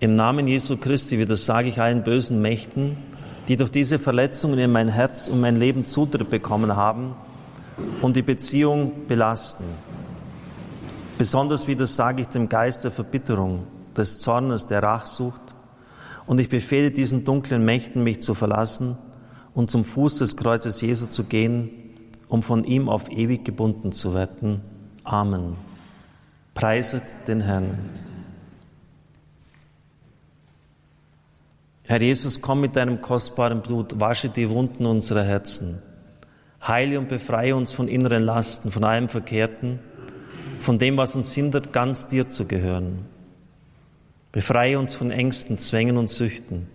Im 0.00 0.16
Namen 0.16 0.48
Jesu 0.48 0.78
Christi, 0.78 1.18
wie 1.18 1.26
das 1.26 1.44
sage 1.44 1.68
ich 1.68 1.82
allen 1.82 2.02
bösen 2.02 2.40
Mächten, 2.40 2.96
die 3.46 3.58
durch 3.58 3.70
diese 3.70 3.98
Verletzungen 3.98 4.58
in 4.58 4.72
mein 4.72 4.88
Herz 4.88 5.28
und 5.28 5.42
mein 5.42 5.56
Leben 5.56 5.84
Zutritt 5.84 6.30
bekommen 6.30 6.76
haben 6.76 7.14
und 8.00 8.16
die 8.16 8.22
Beziehung 8.22 9.06
belasten. 9.06 9.64
Besonders 11.18 11.68
wie 11.68 11.76
das 11.76 11.94
sage 11.94 12.22
ich 12.22 12.28
dem 12.28 12.48
Geist 12.48 12.84
der 12.84 12.92
Verbitterung, 12.92 13.66
des 13.94 14.18
Zornes, 14.18 14.66
der 14.66 14.82
Rachsucht. 14.82 15.42
Und 16.26 16.40
ich 16.40 16.48
befehle 16.48 16.90
diesen 16.90 17.26
dunklen 17.26 17.66
Mächten, 17.66 18.02
mich 18.02 18.22
zu 18.22 18.32
verlassen 18.32 18.96
und 19.52 19.70
zum 19.70 19.84
Fuß 19.84 20.16
des 20.20 20.38
Kreuzes 20.38 20.80
Jesu 20.80 21.08
zu 21.08 21.24
gehen, 21.24 21.89
um 22.30 22.42
von 22.42 22.64
ihm 22.64 22.88
auf 22.88 23.10
ewig 23.10 23.44
gebunden 23.44 23.92
zu 23.92 24.14
werden. 24.14 24.62
Amen. 25.04 25.56
Preiset 26.54 27.02
den 27.26 27.40
Herrn. 27.40 27.78
Herr 31.84 32.00
Jesus, 32.00 32.40
komm 32.40 32.60
mit 32.60 32.76
deinem 32.76 33.02
kostbaren 33.02 33.62
Blut, 33.62 33.98
wasche 33.98 34.28
die 34.28 34.48
Wunden 34.48 34.86
unserer 34.86 35.24
Herzen. 35.24 35.82
Heile 36.64 37.00
und 37.00 37.08
befreie 37.08 37.56
uns 37.56 37.72
von 37.72 37.88
inneren 37.88 38.22
Lasten, 38.22 38.70
von 38.70 38.84
allem 38.84 39.08
Verkehrten, 39.08 39.80
von 40.60 40.78
dem, 40.78 40.96
was 40.96 41.16
uns 41.16 41.34
hindert, 41.34 41.72
ganz 41.72 42.06
dir 42.06 42.30
zu 42.30 42.46
gehören. 42.46 43.06
Befreie 44.30 44.78
uns 44.78 44.94
von 44.94 45.10
Ängsten, 45.10 45.58
Zwängen 45.58 45.96
und 45.96 46.08
Süchten. 46.08 46.68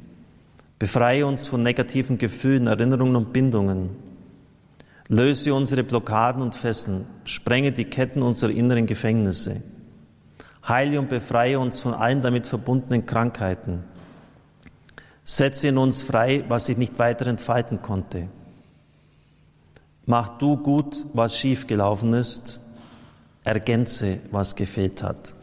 Befreie 0.79 1.25
uns 1.25 1.47
von 1.47 1.63
negativen 1.63 2.17
Gefühlen, 2.17 2.67
Erinnerungen 2.67 3.15
und 3.15 3.31
Bindungen. 3.31 3.91
Löse 5.07 5.53
unsere 5.53 5.83
Blockaden 5.83 6.41
und 6.41 6.55
Fesseln, 6.55 7.05
sprenge 7.25 7.71
die 7.71 7.85
Ketten 7.85 8.23
unserer 8.23 8.51
inneren 8.51 8.87
Gefängnisse. 8.87 9.61
Heile 10.67 10.99
und 10.99 11.09
befreie 11.09 11.59
uns 11.59 11.79
von 11.79 11.93
allen 11.93 12.21
damit 12.21 12.47
verbundenen 12.47 13.05
Krankheiten. 13.05 13.83
Setze 15.23 15.67
in 15.67 15.77
uns 15.77 16.01
frei, 16.01 16.43
was 16.47 16.65
sich 16.65 16.77
nicht 16.77 16.97
weiter 16.97 17.27
entfalten 17.27 17.81
konnte. 17.81 18.29
Mach 20.07 20.37
du 20.37 20.57
gut, 20.57 21.05
was 21.13 21.37
schiefgelaufen 21.37 22.13
ist, 22.13 22.61
ergänze, 23.43 24.19
was 24.31 24.55
gefehlt 24.55 25.03
hat. 25.03 25.33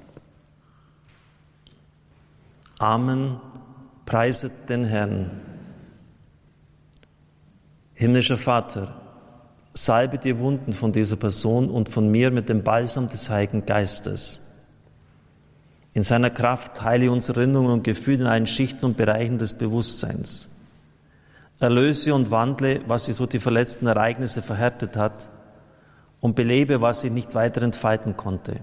Amen. 2.79 3.41
Preiset 4.07 4.69
den 4.69 4.85
Herrn. 4.85 5.31
Himmlischer 7.95 8.37
Vater, 8.39 9.02
salbe 9.75 10.19
die 10.19 10.39
Wunden 10.39 10.73
von 10.73 10.93
dieser 10.93 11.17
Person 11.17 11.71
und 11.71 11.89
von 11.89 12.11
mir 12.11 12.31
mit 12.31 12.49
dem 12.49 12.63
Balsam 12.63 13.09
des 13.09 13.31
Heiligen 13.31 13.65
Geistes. 13.65 14.43
In 15.95 16.03
seiner 16.03 16.31
Kraft 16.31 16.83
heile 16.83 17.11
unsere 17.11 17.41
Erinnerungen 17.41 17.73
und 17.73 17.85
Gefühle 17.85 18.23
in 18.23 18.27
allen 18.27 18.47
Schichten 18.47 18.85
und 18.85 18.97
Bereichen 18.97 19.39
des 19.39 19.55
Bewusstseins. 19.55 20.49
Erlöse 21.59 22.15
und 22.15 22.31
wandle, 22.31 22.81
was 22.89 23.07
sich 23.07 23.17
durch 23.17 23.31
die 23.31 23.39
verletzten 23.39 23.87
Ereignisse 23.87 24.43
verhärtet 24.43 24.97
hat 24.97 25.29
und 26.21 26.35
belebe, 26.35 26.81
was 26.81 27.03
sich 27.03 27.13
nicht 27.13 27.35
weiter 27.35 27.63
entfalten 27.63 28.17
konnte. 28.17 28.61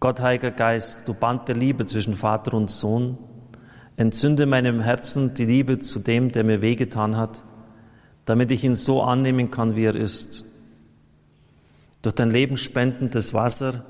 Gott, 0.00 0.20
Heiliger 0.20 0.50
Geist, 0.50 1.06
du 1.06 1.14
Band 1.14 1.46
der 1.48 1.54
Liebe 1.54 1.86
zwischen 1.86 2.14
Vater 2.14 2.54
und 2.54 2.70
Sohn, 2.70 3.18
entzünde 3.96 4.46
meinem 4.46 4.80
Herzen 4.80 5.34
die 5.34 5.44
Liebe 5.44 5.78
zu 5.78 6.00
dem, 6.00 6.32
der 6.32 6.44
mir 6.44 6.60
wehgetan 6.60 7.16
hat, 7.16 7.44
damit 8.24 8.50
ich 8.50 8.64
ihn 8.64 8.74
so 8.74 9.02
annehmen 9.02 9.50
kann, 9.50 9.76
wie 9.76 9.84
er 9.84 9.96
ist. 9.96 10.44
Durch 12.02 12.14
dein 12.14 12.30
lebensspendendes 12.30 13.34
Wasser 13.34 13.84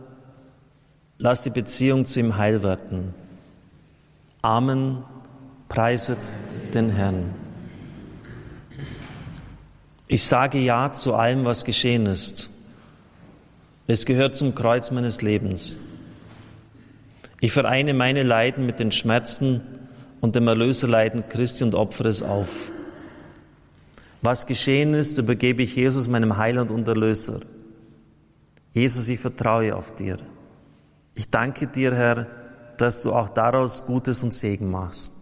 lass 1.19 1.43
die 1.43 1.51
Beziehung 1.51 2.07
zu 2.07 2.21
ihm 2.21 2.37
heil 2.37 2.63
werden. 2.63 3.15
Amen. 4.43 5.05
Preiset 5.69 6.19
den 6.75 6.91
Herrn. 6.91 7.35
Ich 10.09 10.25
sage 10.25 10.59
Ja 10.59 10.93
zu 10.93 11.15
allem, 11.15 11.47
was 11.47 11.65
geschehen 11.65 12.05
ist. 12.07 12.51
Es 13.87 14.05
gehört 14.05 14.37
zum 14.37 14.55
Kreuz 14.55 14.91
meines 14.91 15.23
Lebens. 15.23 15.79
Ich 17.41 17.53
vereine 17.53 17.95
meine 17.95 18.23
Leiden 18.23 18.67
mit 18.67 18.79
den 18.79 18.93
Schmerzen 18.93 19.63
und 20.21 20.37
dem 20.37 20.47
Erlöserleiden 20.47 21.29
Christi 21.29 21.65
und 21.65 21.75
opfere 21.75 22.09
es 22.09 22.23
auf. 22.23 22.72
Was 24.23 24.47
geschehen 24.47 24.95
ist, 24.95 25.19
übergebe 25.19 25.65
ich 25.65 25.75
Jesus, 25.75 26.09
meinem 26.09 26.37
Heiland 26.37 26.71
und 26.71 26.87
Erlöser. 26.87 27.41
Jesus, 28.73 29.09
ich 29.09 29.19
vertraue 29.19 29.75
auf 29.75 29.95
dir. 29.95 30.17
Ich 31.15 31.29
danke 31.29 31.67
dir, 31.67 31.93
Herr, 31.93 32.29
dass 32.79 33.03
du 33.03 33.13
auch 33.13 33.29
daraus 33.29 33.85
Gutes 33.85 34.23
und 34.23 34.33
Segen 34.33 34.71
machst. 34.71 35.17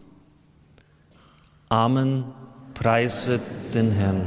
Amen. 1.70 2.24
Preiset 2.74 3.40
den 3.74 3.90
Herrn. 3.90 4.26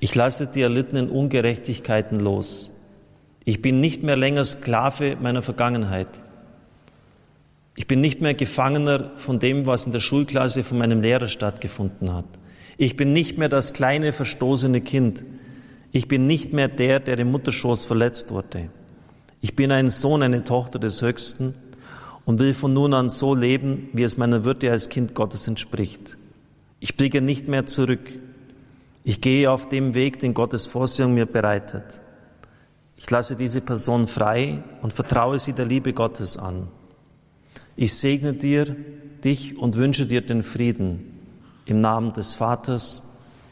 Ich 0.00 0.16
lasse 0.16 0.48
die 0.48 0.62
erlittenen 0.62 1.10
Ungerechtigkeiten 1.10 2.18
los. 2.18 2.74
Ich 3.44 3.62
bin 3.62 3.78
nicht 3.78 4.02
mehr 4.02 4.16
länger 4.16 4.44
Sklave 4.44 5.16
meiner 5.16 5.42
Vergangenheit. 5.42 6.08
Ich 7.74 7.86
bin 7.86 8.00
nicht 8.00 8.20
mehr 8.20 8.34
Gefangener 8.34 9.12
von 9.16 9.38
dem, 9.38 9.66
was 9.66 9.86
in 9.86 9.92
der 9.92 10.00
Schulklasse 10.00 10.62
von 10.62 10.78
meinem 10.78 11.00
Lehrer 11.00 11.28
stattgefunden 11.28 12.12
hat. 12.12 12.26
Ich 12.76 12.96
bin 12.96 13.12
nicht 13.12 13.38
mehr 13.38 13.48
das 13.48 13.72
kleine 13.72 14.12
verstoßene 14.12 14.80
Kind. 14.80 15.24
Ich 15.90 16.08
bin 16.08 16.26
nicht 16.26 16.52
mehr 16.52 16.68
der, 16.68 17.00
der 17.00 17.18
im 17.18 17.30
Mutterschoß 17.30 17.84
verletzt 17.84 18.30
wurde. 18.30 18.68
Ich 19.40 19.56
bin 19.56 19.72
ein 19.72 19.90
Sohn, 19.90 20.22
eine 20.22 20.44
Tochter 20.44 20.78
des 20.78 21.02
Höchsten 21.02 21.54
und 22.24 22.38
will 22.38 22.54
von 22.54 22.72
nun 22.72 22.94
an 22.94 23.10
so 23.10 23.34
leben, 23.34 23.88
wie 23.92 24.02
es 24.02 24.16
meiner 24.16 24.44
Würde 24.44 24.70
als 24.70 24.88
Kind 24.88 25.14
Gottes 25.14 25.48
entspricht. 25.48 26.16
Ich 26.80 26.96
blicke 26.96 27.20
nicht 27.20 27.48
mehr 27.48 27.66
zurück. 27.66 28.10
Ich 29.04 29.20
gehe 29.20 29.50
auf 29.50 29.68
dem 29.68 29.94
Weg, 29.94 30.20
den 30.20 30.34
Gottes 30.34 30.66
Vorsehung 30.66 31.14
mir 31.14 31.26
bereitet. 31.26 32.00
Ich 32.96 33.10
lasse 33.10 33.34
diese 33.34 33.60
Person 33.60 34.06
frei 34.06 34.62
und 34.80 34.92
vertraue 34.92 35.38
sie 35.38 35.52
der 35.54 35.66
Liebe 35.66 35.92
Gottes 35.92 36.36
an. 36.36 36.68
Ich 37.76 37.94
segne 37.94 38.32
dir, 38.32 38.76
dich 39.24 39.56
und 39.56 39.76
wünsche 39.76 40.06
dir 40.06 40.20
den 40.20 40.42
Frieden 40.42 41.18
im 41.64 41.80
Namen 41.80 42.12
des 42.12 42.34
Vaters 42.34 43.04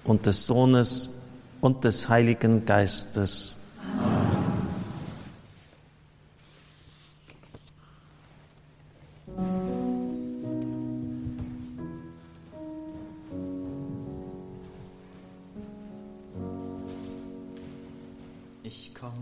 und 0.04 0.26
des 0.26 0.46
Sohnes 0.46 1.14
und 1.60 1.84
des 1.84 2.08
Heiligen 2.08 2.66
Geistes. 2.66 3.60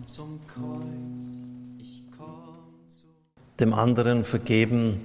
zum 0.09 0.41
Kreuz, 0.47 1.27
ich 1.79 2.03
komm 2.17 2.48
dem 3.61 3.75
anderen 3.75 4.25
vergeben, 4.25 5.01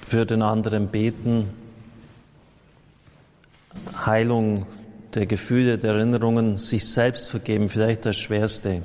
für 0.00 0.26
den 0.26 0.42
anderen 0.42 0.88
beten, 0.88 1.50
Heilung 4.04 4.66
der 5.14 5.26
Gefühle, 5.26 5.78
der 5.78 5.94
Erinnerungen, 5.94 6.58
sich 6.58 6.88
selbst 6.88 7.30
vergeben, 7.30 7.68
vielleicht 7.68 8.04
das 8.04 8.16
Schwerste, 8.16 8.82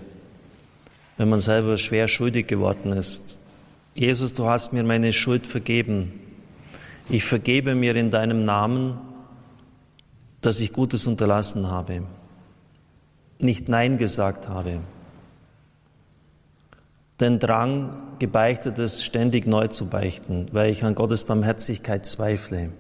wenn 1.18 1.30
man 1.30 1.40
selber 1.40 1.78
schwer 1.78 2.08
schuldig 2.08 2.48
geworden 2.48 2.94
ist. 2.94 3.40
Jesus, 3.96 4.34
du 4.34 4.48
hast 4.48 4.74
mir 4.74 4.84
meine 4.84 5.12
Schuld 5.12 5.48
vergeben. 5.48 6.14
Ich 7.10 7.24
vergebe 7.24 7.74
mir 7.74 7.96
in 7.96 8.12
deinem 8.12 8.46
Namen, 8.46 9.00
dass 10.42 10.60
ich 10.60 10.72
Gutes 10.72 11.08
unterlassen 11.08 11.68
habe 11.68 12.04
nicht 13.40 13.70
Nein 13.70 13.98
gesagt 13.98 14.48
habe. 14.48 14.80
Den 17.20 17.40
Drang, 17.40 18.18
Gebeichtertes 18.20 19.04
ständig 19.04 19.48
neu 19.48 19.68
zu 19.68 19.90
beichten, 19.90 20.48
weil 20.52 20.72
ich 20.72 20.84
an 20.84 20.96
Gottes 20.96 21.24
Barmherzigkeit 21.24 22.06
zweifle. 22.06 22.72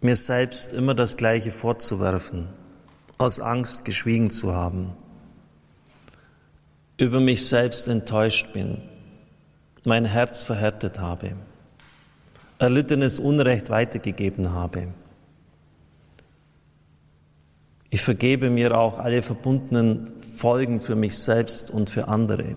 Mir 0.00 0.16
selbst 0.16 0.72
immer 0.72 0.94
das 0.94 1.16
Gleiche 1.18 1.50
vorzuwerfen, 1.50 2.48
aus 3.18 3.40
Angst 3.40 3.84
geschwiegen 3.84 4.30
zu 4.30 4.54
haben. 4.54 4.92
Über 6.96 7.20
mich 7.20 7.46
selbst 7.46 7.88
enttäuscht 7.88 8.52
bin, 8.54 8.82
mein 9.84 10.06
Herz 10.06 10.42
verhärtet 10.42 10.98
habe, 10.98 11.32
erlittenes 12.58 13.18
Unrecht 13.18 13.68
weitergegeben 13.68 14.52
habe 14.52 14.88
ich 17.90 18.02
vergebe 18.02 18.50
mir 18.50 18.78
auch 18.78 18.98
alle 18.98 19.22
verbundenen 19.22 20.12
Folgen 20.36 20.80
für 20.80 20.94
mich 20.94 21.18
selbst 21.18 21.70
und 21.70 21.90
für 21.90 22.06
andere. 22.06 22.54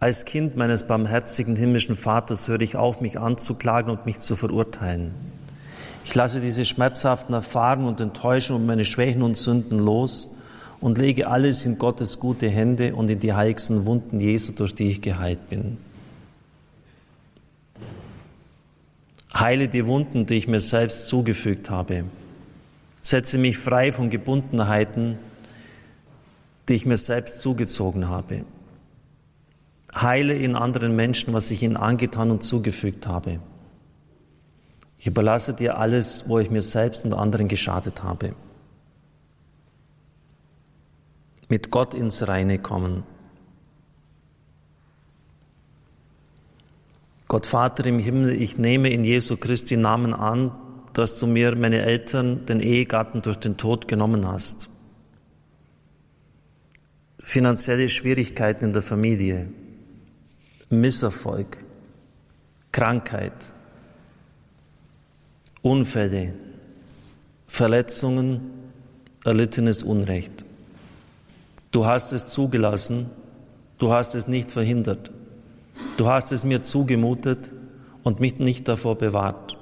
Als 0.00 0.24
Kind 0.24 0.56
meines 0.56 0.86
barmherzigen 0.86 1.56
himmlischen 1.56 1.96
Vaters 1.96 2.48
höre 2.48 2.60
ich 2.60 2.76
auf, 2.76 3.00
mich 3.00 3.18
anzuklagen 3.18 3.90
und 3.90 4.04
mich 4.04 4.18
zu 4.18 4.36
verurteilen. 4.36 5.14
Ich 6.04 6.14
lasse 6.14 6.40
diese 6.40 6.64
schmerzhaften 6.64 7.34
Erfahrungen 7.34 7.88
und 7.88 8.00
Enttäuschungen 8.00 8.62
und 8.62 8.66
meine 8.66 8.84
Schwächen 8.84 9.22
und 9.22 9.36
Sünden 9.36 9.78
los 9.78 10.34
und 10.80 10.98
lege 10.98 11.28
alles 11.28 11.64
in 11.64 11.78
Gottes 11.78 12.20
gute 12.20 12.48
Hände 12.48 12.94
und 12.94 13.08
in 13.08 13.20
die 13.20 13.32
heiligsten 13.32 13.86
Wunden 13.86 14.20
Jesu, 14.20 14.52
durch 14.52 14.74
die 14.74 14.90
ich 14.90 15.00
geheilt 15.00 15.48
bin. 15.48 15.78
Heile 19.32 19.68
die 19.68 19.86
Wunden, 19.86 20.26
die 20.26 20.34
ich 20.34 20.48
mir 20.48 20.60
selbst 20.60 21.08
zugefügt 21.08 21.70
habe 21.70 22.04
Setze 23.06 23.38
mich 23.38 23.56
frei 23.56 23.92
von 23.92 24.10
Gebundenheiten, 24.10 25.16
die 26.68 26.74
ich 26.74 26.86
mir 26.86 26.96
selbst 26.96 27.40
zugezogen 27.40 28.08
habe. 28.08 28.44
Heile 29.94 30.34
in 30.34 30.56
anderen 30.56 30.96
Menschen, 30.96 31.32
was 31.32 31.52
ich 31.52 31.62
ihnen 31.62 31.76
angetan 31.76 32.32
und 32.32 32.42
zugefügt 32.42 33.06
habe. 33.06 33.38
Ich 34.98 35.06
überlasse 35.06 35.54
dir 35.54 35.78
alles, 35.78 36.28
wo 36.28 36.40
ich 36.40 36.50
mir 36.50 36.62
selbst 36.62 37.04
und 37.04 37.12
anderen 37.12 37.46
geschadet 37.46 38.02
habe. 38.02 38.34
Mit 41.48 41.70
Gott 41.70 41.94
ins 41.94 42.26
Reine 42.26 42.58
kommen. 42.58 43.04
Gott 47.28 47.46
Vater 47.46 47.86
im 47.86 48.00
Himmel, 48.00 48.32
ich 48.32 48.58
nehme 48.58 48.90
in 48.90 49.04
Jesu 49.04 49.36
Christi 49.36 49.76
Namen 49.76 50.12
an, 50.12 50.50
dass 50.96 51.20
du 51.20 51.26
mir 51.26 51.54
meine 51.56 51.82
Eltern, 51.82 52.46
den 52.46 52.58
Ehegatten 52.58 53.20
durch 53.20 53.36
den 53.36 53.58
Tod 53.58 53.86
genommen 53.86 54.26
hast. 54.26 54.70
Finanzielle 57.18 57.90
Schwierigkeiten 57.90 58.64
in 58.64 58.72
der 58.72 58.80
Familie, 58.80 59.46
Misserfolg, 60.70 61.58
Krankheit, 62.72 63.34
Unfälle, 65.60 66.32
Verletzungen, 67.46 68.52
erlittenes 69.22 69.82
Unrecht. 69.82 70.46
Du 71.72 71.84
hast 71.84 72.12
es 72.12 72.30
zugelassen, 72.30 73.10
du 73.76 73.92
hast 73.92 74.14
es 74.14 74.28
nicht 74.28 74.50
verhindert. 74.50 75.10
Du 75.98 76.08
hast 76.08 76.32
es 76.32 76.42
mir 76.42 76.62
zugemutet 76.62 77.52
und 78.02 78.18
mich 78.18 78.38
nicht 78.38 78.66
davor 78.66 78.96
bewahrt. 78.96 79.55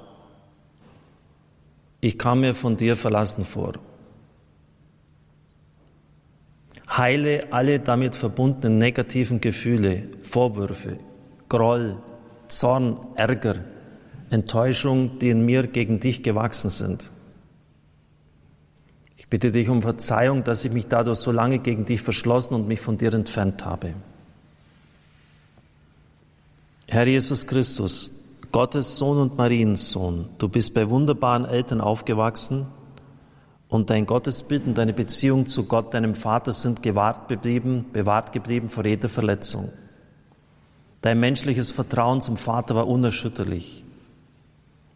Ich 2.05 2.19
kam 2.19 2.41
mir 2.41 2.53
von 2.53 2.77
dir 2.77 2.97
verlassen 2.97 3.45
vor. 3.45 3.73
Heile 6.87 7.47
alle 7.51 7.79
damit 7.79 8.13
verbundenen 8.13 8.77
negativen 8.77 9.41
Gefühle, 9.41 10.09
Vorwürfe, 10.21 10.99
Groll, 11.49 11.97
Zorn, 12.47 12.99
Ärger, 13.15 13.55
Enttäuschung, 14.29 15.17
die 15.17 15.29
in 15.29 15.43
mir 15.47 15.65
gegen 15.65 15.99
dich 15.99 16.21
gewachsen 16.21 16.69
sind. 16.69 17.09
Ich 19.17 19.27
bitte 19.27 19.51
dich 19.51 19.67
um 19.67 19.81
Verzeihung, 19.81 20.43
dass 20.43 20.63
ich 20.63 20.71
mich 20.71 20.87
dadurch 20.87 21.17
so 21.17 21.31
lange 21.31 21.57
gegen 21.57 21.85
dich 21.85 22.03
verschlossen 22.03 22.53
und 22.53 22.67
mich 22.67 22.81
von 22.81 22.99
dir 22.99 23.15
entfernt 23.15 23.65
habe. 23.65 23.95
Herr 26.87 27.07
Jesus 27.07 27.47
Christus, 27.47 28.24
Gottes 28.51 28.97
Sohn 28.97 29.17
und 29.17 29.37
Mariens 29.37 29.91
Sohn, 29.91 30.29
du 30.37 30.49
bist 30.49 30.73
bei 30.73 30.89
wunderbaren 30.89 31.45
Eltern 31.45 31.81
aufgewachsen 31.81 32.65
und 33.67 33.89
dein 33.89 34.05
Gottesbild 34.05 34.65
und 34.65 34.77
deine 34.77 34.93
Beziehung 34.93 35.47
zu 35.47 35.65
Gott, 35.65 35.93
deinem 35.93 36.15
Vater, 36.15 36.51
sind 36.51 36.83
gewahrt 36.83 37.27
geblieben, 37.27 37.85
bewahrt 37.93 38.31
geblieben 38.31 38.69
vor 38.69 38.85
jeder 38.85 39.09
Verletzung. 39.09 39.69
Dein 41.01 41.19
menschliches 41.19 41.71
Vertrauen 41.71 42.21
zum 42.21 42.37
Vater 42.37 42.75
war 42.75 42.87
unerschütterlich. 42.87 43.83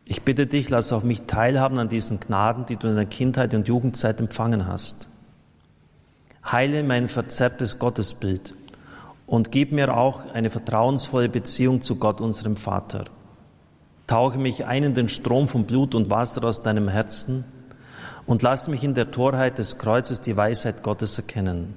Ich 0.06 0.24
bitte 0.24 0.47
dich, 0.47 0.70
lass 0.70 0.91
auch 0.91 1.04
mich 1.04 1.24
teilhaben 1.24 1.78
an 1.78 1.88
diesen 1.88 2.20
Gnaden, 2.20 2.66
die 2.66 2.78
du 2.78 2.88
in 2.88 2.95
der 2.95 3.06
Kindheit 3.06 3.54
und 3.54 3.68
Jugendzeit 3.68 4.20
empfangen 4.20 4.66
hast. 4.66 5.08
Heile 6.43 6.84
mein 6.84 7.10
verzerrtes 7.10 7.78
Gottesbild 7.78 8.56
und 9.28 9.52
gib 9.52 9.72
mir 9.72 9.95
auch 9.95 10.34
eine 10.34 10.50
vertrauensvolle 10.50 11.30
Beziehung 11.30 11.84
zu 11.84 11.97
Gott, 11.97 12.22
unserem 12.22 12.56
Vater. 12.56 13.06
Tauche 14.10 14.39
mich 14.39 14.66
ein 14.66 14.84
in 14.84 14.93
den 14.95 15.07
Strom 15.07 15.47
von 15.47 15.66
Blut 15.66 15.93
und 15.93 16.10
Wasser 16.10 16.43
aus 16.43 16.62
deinem 16.62 16.88
Herzen 16.88 17.45
und 18.26 18.41
lass 18.41 18.68
mich 18.68 18.84
in 18.84 18.93
der 18.93 19.12
Torheit 19.12 19.57
des 19.57 19.78
Kreuzes 19.78 20.22
die 20.22 20.36
Weisheit 20.36 20.82
Gottes 20.82 21.18
erkennen. 21.18 21.76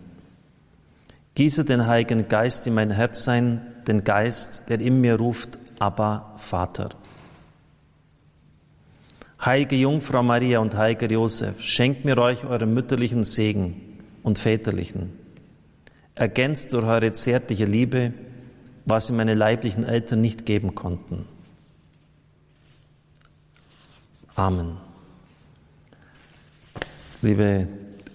Gieße 1.34 1.64
den 1.64 1.86
Heiligen 1.86 2.28
Geist 2.28 2.66
in 2.66 2.74
mein 2.74 2.90
Herz 2.90 3.28
ein, 3.28 3.60
den 3.86 4.04
Geist, 4.04 4.68
der 4.68 4.80
in 4.80 5.00
mir 5.00 5.16
ruft, 5.16 5.58
aber 5.78 6.32
Vater. 6.36 6.90
Heilige 9.44 9.76
Jungfrau 9.76 10.22
Maria 10.22 10.60
und 10.60 10.76
heiliger 10.76 11.10
Josef, 11.10 11.60
schenkt 11.60 12.04
mir 12.04 12.16
euch 12.16 12.44
euren 12.44 12.72
mütterlichen 12.72 13.24
Segen 13.24 13.98
und 14.22 14.38
väterlichen 14.38 15.22
ergänzt 16.14 16.72
durch 16.72 16.84
eure 16.84 17.12
zärtliche 17.12 17.64
Liebe, 17.64 18.12
was 18.84 19.10
ihm 19.10 19.16
meine 19.16 19.34
leiblichen 19.34 19.84
Eltern 19.84 20.20
nicht 20.20 20.46
geben 20.46 20.74
konnten. 20.74 21.26
Amen. 24.36 24.78
Liebe 27.20 27.68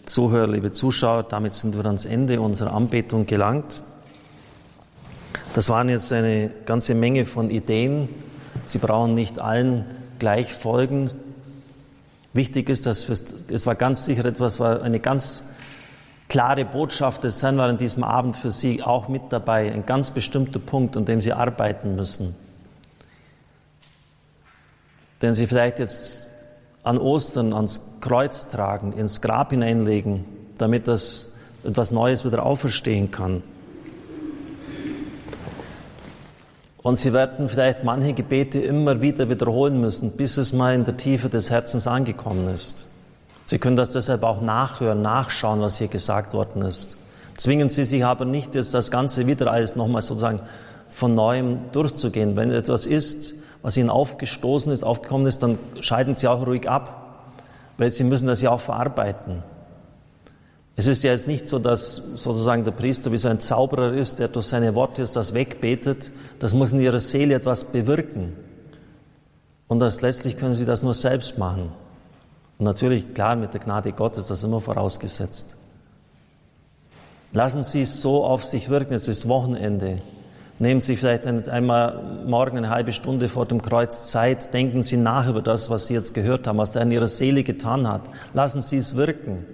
Zuhörer, 0.05 0.47
liebe 0.47 0.71
Zuschauer, 0.71 1.23
damit 1.23 1.53
sind 1.53 1.77
wir 1.77 1.85
ans 1.85 2.05
Ende 2.05 2.41
unserer 2.41 2.73
Anbetung 2.73 3.25
gelangt. 3.25 3.83
Das 5.53 5.69
waren 5.69 5.89
jetzt 5.89 6.11
eine 6.11 6.51
ganze 6.65 6.95
Menge 6.95 7.25
von 7.25 7.49
Ideen. 7.49 8.09
Sie 8.65 8.79
brauchen 8.79 9.13
nicht 9.13 9.39
allen 9.39 9.85
gleich 10.19 10.53
folgen. 10.53 11.11
Wichtig 12.33 12.69
ist, 12.69 12.85
dass 12.85 13.07
es 13.47 13.65
war 13.65 13.75
ganz 13.75 14.05
sicher 14.05 14.25
etwas, 14.25 14.59
war 14.59 14.81
eine 14.81 14.99
ganz 14.99 15.51
klare 16.29 16.65
Botschaft 16.65 17.23
des 17.23 17.41
Herrn 17.41 17.57
war 17.57 17.69
an 17.69 17.77
diesem 17.77 18.03
Abend 18.03 18.35
für 18.35 18.49
Sie 18.49 18.83
auch 18.83 19.07
mit 19.07 19.23
dabei, 19.29 19.71
ein 19.71 19.85
ganz 19.85 20.11
bestimmter 20.11 20.59
Punkt, 20.59 20.97
an 20.97 21.05
dem 21.05 21.21
Sie 21.21 21.33
arbeiten 21.33 21.95
müssen. 21.95 22.35
Den 25.21 25.33
Sie 25.33 25.47
vielleicht 25.47 25.79
jetzt 25.79 26.29
an 26.83 26.97
Ostern 26.97 27.53
ans 27.53 27.81
Kreuz 27.99 28.49
tragen, 28.49 28.93
ins 28.93 29.21
Grab 29.21 29.49
hineinlegen, 29.51 30.25
damit 30.57 30.87
das 30.87 31.35
etwas 31.63 31.91
Neues 31.91 32.23
wieder 32.23 32.45
auferstehen 32.45 33.11
kann. 33.11 33.43
Und 36.87 36.97
Sie 36.97 37.11
werden 37.11 37.49
vielleicht 37.49 37.83
manche 37.83 38.13
Gebete 38.13 38.59
immer 38.59 39.01
wieder 39.01 39.27
wiederholen 39.27 39.81
müssen, 39.81 40.15
bis 40.15 40.37
es 40.37 40.53
mal 40.53 40.73
in 40.73 40.85
der 40.85 40.95
Tiefe 40.95 41.27
des 41.27 41.49
Herzens 41.49 41.85
angekommen 41.85 42.47
ist. 42.53 42.87
Sie 43.43 43.59
können 43.59 43.75
das 43.75 43.89
deshalb 43.89 44.23
auch 44.23 44.41
nachhören, 44.41 45.01
nachschauen, 45.01 45.59
was 45.59 45.77
hier 45.77 45.89
gesagt 45.89 46.33
worden 46.33 46.61
ist. 46.61 46.95
Zwingen 47.35 47.69
Sie 47.69 47.83
sich 47.83 48.05
aber 48.05 48.23
nicht, 48.25 48.55
jetzt 48.55 48.73
das 48.73 48.91
Ganze 48.91 49.27
wieder 49.27 49.51
alles 49.51 49.75
nochmal 49.75 50.01
sozusagen 50.01 50.39
von 50.89 51.13
neuem 51.13 51.59
durchzugehen. 51.73 52.35
Wenn 52.35 52.51
etwas 52.51 52.87
ist, 52.87 53.33
was 53.61 53.77
Ihnen 53.77 53.89
aufgestoßen 53.89 54.71
ist, 54.71 54.83
aufgekommen 54.83 55.27
ist, 55.27 55.43
dann 55.43 55.57
scheiden 55.81 56.15
Sie 56.15 56.27
auch 56.27 56.45
ruhig 56.45 56.69
ab, 56.69 57.33
weil 57.77 57.91
Sie 57.91 58.03
müssen 58.03 58.27
das 58.27 58.41
ja 58.41 58.51
auch 58.51 58.61
verarbeiten. 58.61 59.43
Es 60.79 60.85
ist 60.85 61.03
ja 61.03 61.11
jetzt 61.11 61.27
nicht 61.27 61.47
so, 61.47 61.57
dass 61.57 61.95
sozusagen 61.95 62.63
der 62.63 62.71
Priester 62.71 63.11
wie 63.11 63.17
so 63.17 63.29
ein 63.29 63.39
Zauberer 63.39 63.93
ist, 63.93 64.19
der 64.19 64.27
durch 64.27 64.45
seine 64.45 64.75
Worte 64.75 65.01
jetzt 65.01 65.15
das 65.15 65.33
wegbetet. 65.33 66.11
Das 66.37 66.53
muss 66.53 66.71
in 66.71 66.79
Ihrer 66.79 66.99
Seele 66.99 67.33
etwas 67.33 67.65
bewirken. 67.65 68.33
Und 69.67 69.79
das 69.79 70.01
letztlich 70.01 70.37
können 70.37 70.53
Sie 70.53 70.65
das 70.65 70.83
nur 70.83 70.93
selbst 70.93 71.39
machen. 71.39 71.71
Und 72.59 72.65
natürlich, 72.65 73.11
klar, 73.15 73.35
mit 73.35 73.55
der 73.55 73.59
Gnade 73.59 73.91
Gottes, 73.91 74.27
das 74.27 74.39
ist 74.39 74.43
immer 74.43 74.61
vorausgesetzt. 74.61 75.55
Lassen 77.33 77.63
Sie 77.63 77.81
es 77.81 78.01
so 78.01 78.23
auf 78.23 78.43
sich 78.43 78.69
wirken, 78.69 78.93
es 78.93 79.07
ist 79.07 79.27
Wochenende. 79.27 79.97
Nehmen 80.59 80.79
Sie 80.79 80.95
vielleicht 80.95 81.27
einmal 81.27 82.23
morgen 82.25 82.57
eine 82.57 82.69
halbe 82.69 82.91
Stunde 82.91 83.29
vor 83.29 83.45
dem 83.45 83.61
Kreuz 83.61 84.09
Zeit, 84.11 84.53
denken 84.55 84.81
Sie 84.81 84.97
nach 84.97 85.27
über 85.27 85.43
das, 85.43 85.69
was 85.69 85.85
Sie 85.85 85.93
jetzt 85.93 86.15
gehört 86.15 86.47
haben, 86.47 86.57
was 86.57 86.71
der 86.71 86.81
in 86.81 86.91
Ihrer 86.91 87.05
Seele 87.05 87.43
getan 87.43 87.87
hat. 87.87 88.09
Lassen 88.33 88.61
Sie 88.63 88.77
es 88.77 88.95
wirken. 88.95 89.45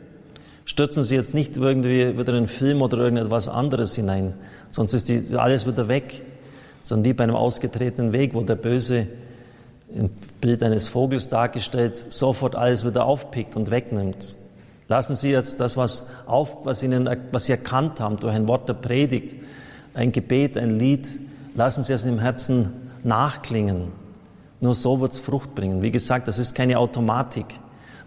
Stürzen 0.64 1.04
Sie 1.04 1.16
jetzt 1.16 1.34
nicht 1.34 1.58
irgendwie 1.58 2.18
wieder 2.18 2.30
in 2.30 2.38
einen 2.38 2.48
Film 2.48 2.82
oder 2.82 3.00
irgendetwas 3.00 3.50
anderes 3.50 3.96
hinein, 3.96 4.36
sonst 4.72 4.94
ist 4.94 5.10
die, 5.10 5.36
alles 5.36 5.68
wieder 5.68 5.90
weg. 5.90 6.24
Sondern 6.82 7.06
wie 7.06 7.14
bei 7.14 7.24
einem 7.24 7.36
ausgetretenen 7.36 8.12
Weg, 8.12 8.34
wo 8.34 8.42
der 8.42 8.56
Böse 8.56 9.08
im 9.94 10.10
Bild 10.42 10.64
eines 10.64 10.90
Vogels 10.90 11.30
dargestellt, 11.30 12.06
sofort 12.10 12.56
alles 12.56 12.86
wieder 12.86 13.06
aufpickt 13.06 13.56
und 13.56 13.72
wegnimmt. 13.72 14.38
Lassen 14.90 15.16
Sie 15.16 15.32
jetzt 15.32 15.60
das, 15.62 15.78
was, 15.78 16.10
auf, 16.28 16.66
was, 16.66 16.84
Ihnen, 16.84 17.10
was 17.32 17.46
Sie 17.46 17.54
erkannt 17.54 18.02
haben, 18.02 18.18
durch 18.18 18.34
ein 18.34 18.48
Wort 18.50 18.68
der 18.68 18.74
Predigt, 18.74 19.36
ein 19.94 20.12
Gebet, 20.12 20.58
ein 20.58 20.80
Lied, 20.80 21.20
lassen 21.56 21.84
Sie 21.84 21.94
es 21.94 22.06
im 22.06 22.20
Herzen 22.20 22.74
nachklingen. 23.04 23.90
Nur 24.60 24.76
so 24.76 25.00
wird 25.02 25.14
es 25.14 25.20
Frucht 25.20 25.56
bringen. 25.56 25.82
Wie 25.82 25.92
gesagt, 25.92 26.28
das 26.28 26.40
ist 26.40 26.56
keine 26.56 26.80
Automatik, 26.80 27.46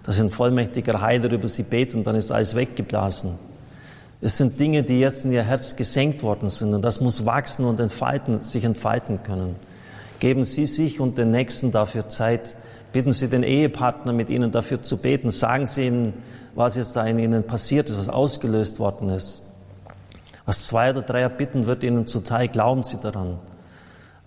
dass 0.04 0.20
ein 0.20 0.30
vollmächtiger 0.30 1.00
Heiler 1.00 1.30
über 1.30 1.48
Sie 1.48 1.62
betet 1.62 1.94
und 1.94 2.04
dann 2.04 2.16
ist 2.16 2.32
alles 2.32 2.54
weggeblasen. 2.54 3.32
Es 4.20 4.38
sind 4.38 4.58
Dinge, 4.58 4.82
die 4.82 4.98
jetzt 4.98 5.24
in 5.24 5.32
Ihr 5.32 5.42
Herz 5.42 5.76
gesenkt 5.76 6.22
worden 6.22 6.48
sind 6.48 6.72
und 6.72 6.82
das 6.82 7.00
muss 7.00 7.26
wachsen 7.26 7.66
und 7.66 7.78
entfalten, 7.78 8.42
sich 8.44 8.64
entfalten 8.64 9.22
können. 9.22 9.56
Geben 10.18 10.44
Sie 10.44 10.64
sich 10.64 10.98
und 10.98 11.18
den 11.18 11.30
Nächsten 11.30 11.72
dafür 11.72 12.08
Zeit. 12.08 12.56
Bitten 12.92 13.12
Sie 13.12 13.28
den 13.28 13.42
Ehepartner, 13.42 14.14
mit 14.14 14.30
Ihnen 14.30 14.50
dafür 14.50 14.80
zu 14.80 14.96
beten. 14.96 15.30
Sagen 15.30 15.66
Sie 15.66 15.86
ihm, 15.86 16.14
was 16.54 16.76
jetzt 16.76 16.96
da 16.96 17.04
in 17.04 17.18
Ihnen 17.18 17.44
passiert 17.44 17.90
ist, 17.90 17.98
was 17.98 18.08
ausgelöst 18.08 18.78
worden 18.78 19.10
ist. 19.10 19.42
Was 20.46 20.66
zwei 20.66 20.90
oder 20.90 21.02
drei 21.02 21.28
bitten, 21.28 21.66
wird 21.66 21.82
Ihnen 21.82 22.06
zuteil. 22.06 22.48
Glauben 22.48 22.84
Sie 22.84 22.96
daran. 22.96 23.38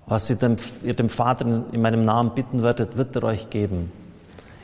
Was 0.06 0.28
Sie 0.28 0.36
dem, 0.36 0.58
ihr 0.84 0.94
dem 0.94 1.10
Vater 1.10 1.64
in 1.72 1.82
meinem 1.82 2.04
Namen 2.04 2.36
bitten 2.36 2.62
werdet, 2.62 2.98
wird 2.98 3.16
er 3.16 3.24
euch 3.24 3.50
geben. 3.50 3.92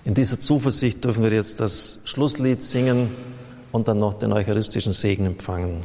In 0.03 0.13
dieser 0.13 0.39
Zuversicht 0.39 1.03
dürfen 1.03 1.23
wir 1.23 1.31
jetzt 1.31 1.59
das 1.61 2.01
Schlusslied 2.03 2.61
singen 2.61 3.15
und 3.71 3.87
dann 3.87 3.99
noch 3.99 4.15
den 4.15 4.33
eucharistischen 4.33 4.91
Segen 4.91 5.25
empfangen. 5.25 5.81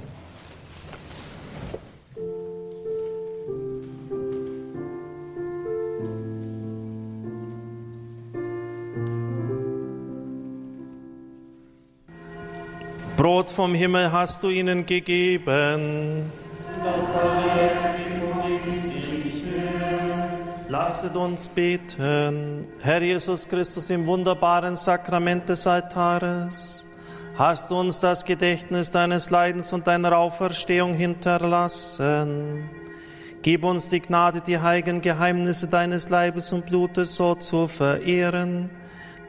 Vom 13.50 13.74
Himmel 13.74 14.10
hast 14.12 14.42
du 14.42 14.48
ihnen 14.48 14.86
gegeben. 14.86 16.30
Lasset 20.68 21.16
uns 21.16 21.48
beten. 21.48 22.66
Herr 22.80 23.02
Jesus 23.02 23.48
Christus, 23.48 23.90
im 23.90 24.06
wunderbaren 24.06 24.76
Sakrament 24.76 25.48
des 25.48 25.66
Altares 25.66 26.86
hast 27.36 27.70
du 27.70 27.76
uns 27.76 27.98
das 27.98 28.24
Gedächtnis 28.24 28.90
deines 28.90 29.30
Leidens 29.30 29.72
und 29.72 29.86
deiner 29.86 30.16
Auferstehung 30.16 30.94
hinterlassen. 30.94 32.68
Gib 33.42 33.64
uns 33.64 33.88
die 33.88 34.00
Gnade, 34.00 34.42
die 34.42 34.58
heiligen 34.58 35.00
Geheimnisse 35.00 35.68
deines 35.68 36.10
Leibes 36.10 36.52
und 36.52 36.66
Blutes 36.66 37.16
so 37.16 37.34
zu 37.34 37.66
verehren, 37.66 38.68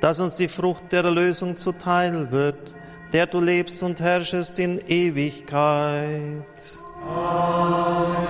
dass 0.02 0.20
uns 0.20 0.36
die 0.36 0.50
Frucht 0.50 0.92
der 0.92 1.06
Erlösung 1.06 1.56
zuteil 1.56 2.32
wird, 2.32 2.74
der 3.14 3.28
du 3.28 3.40
lebst 3.40 3.84
und 3.84 4.00
herrschest 4.00 4.60
in 4.60 4.80
Ewigkeit. 4.88 6.44
Amen. 7.08 8.21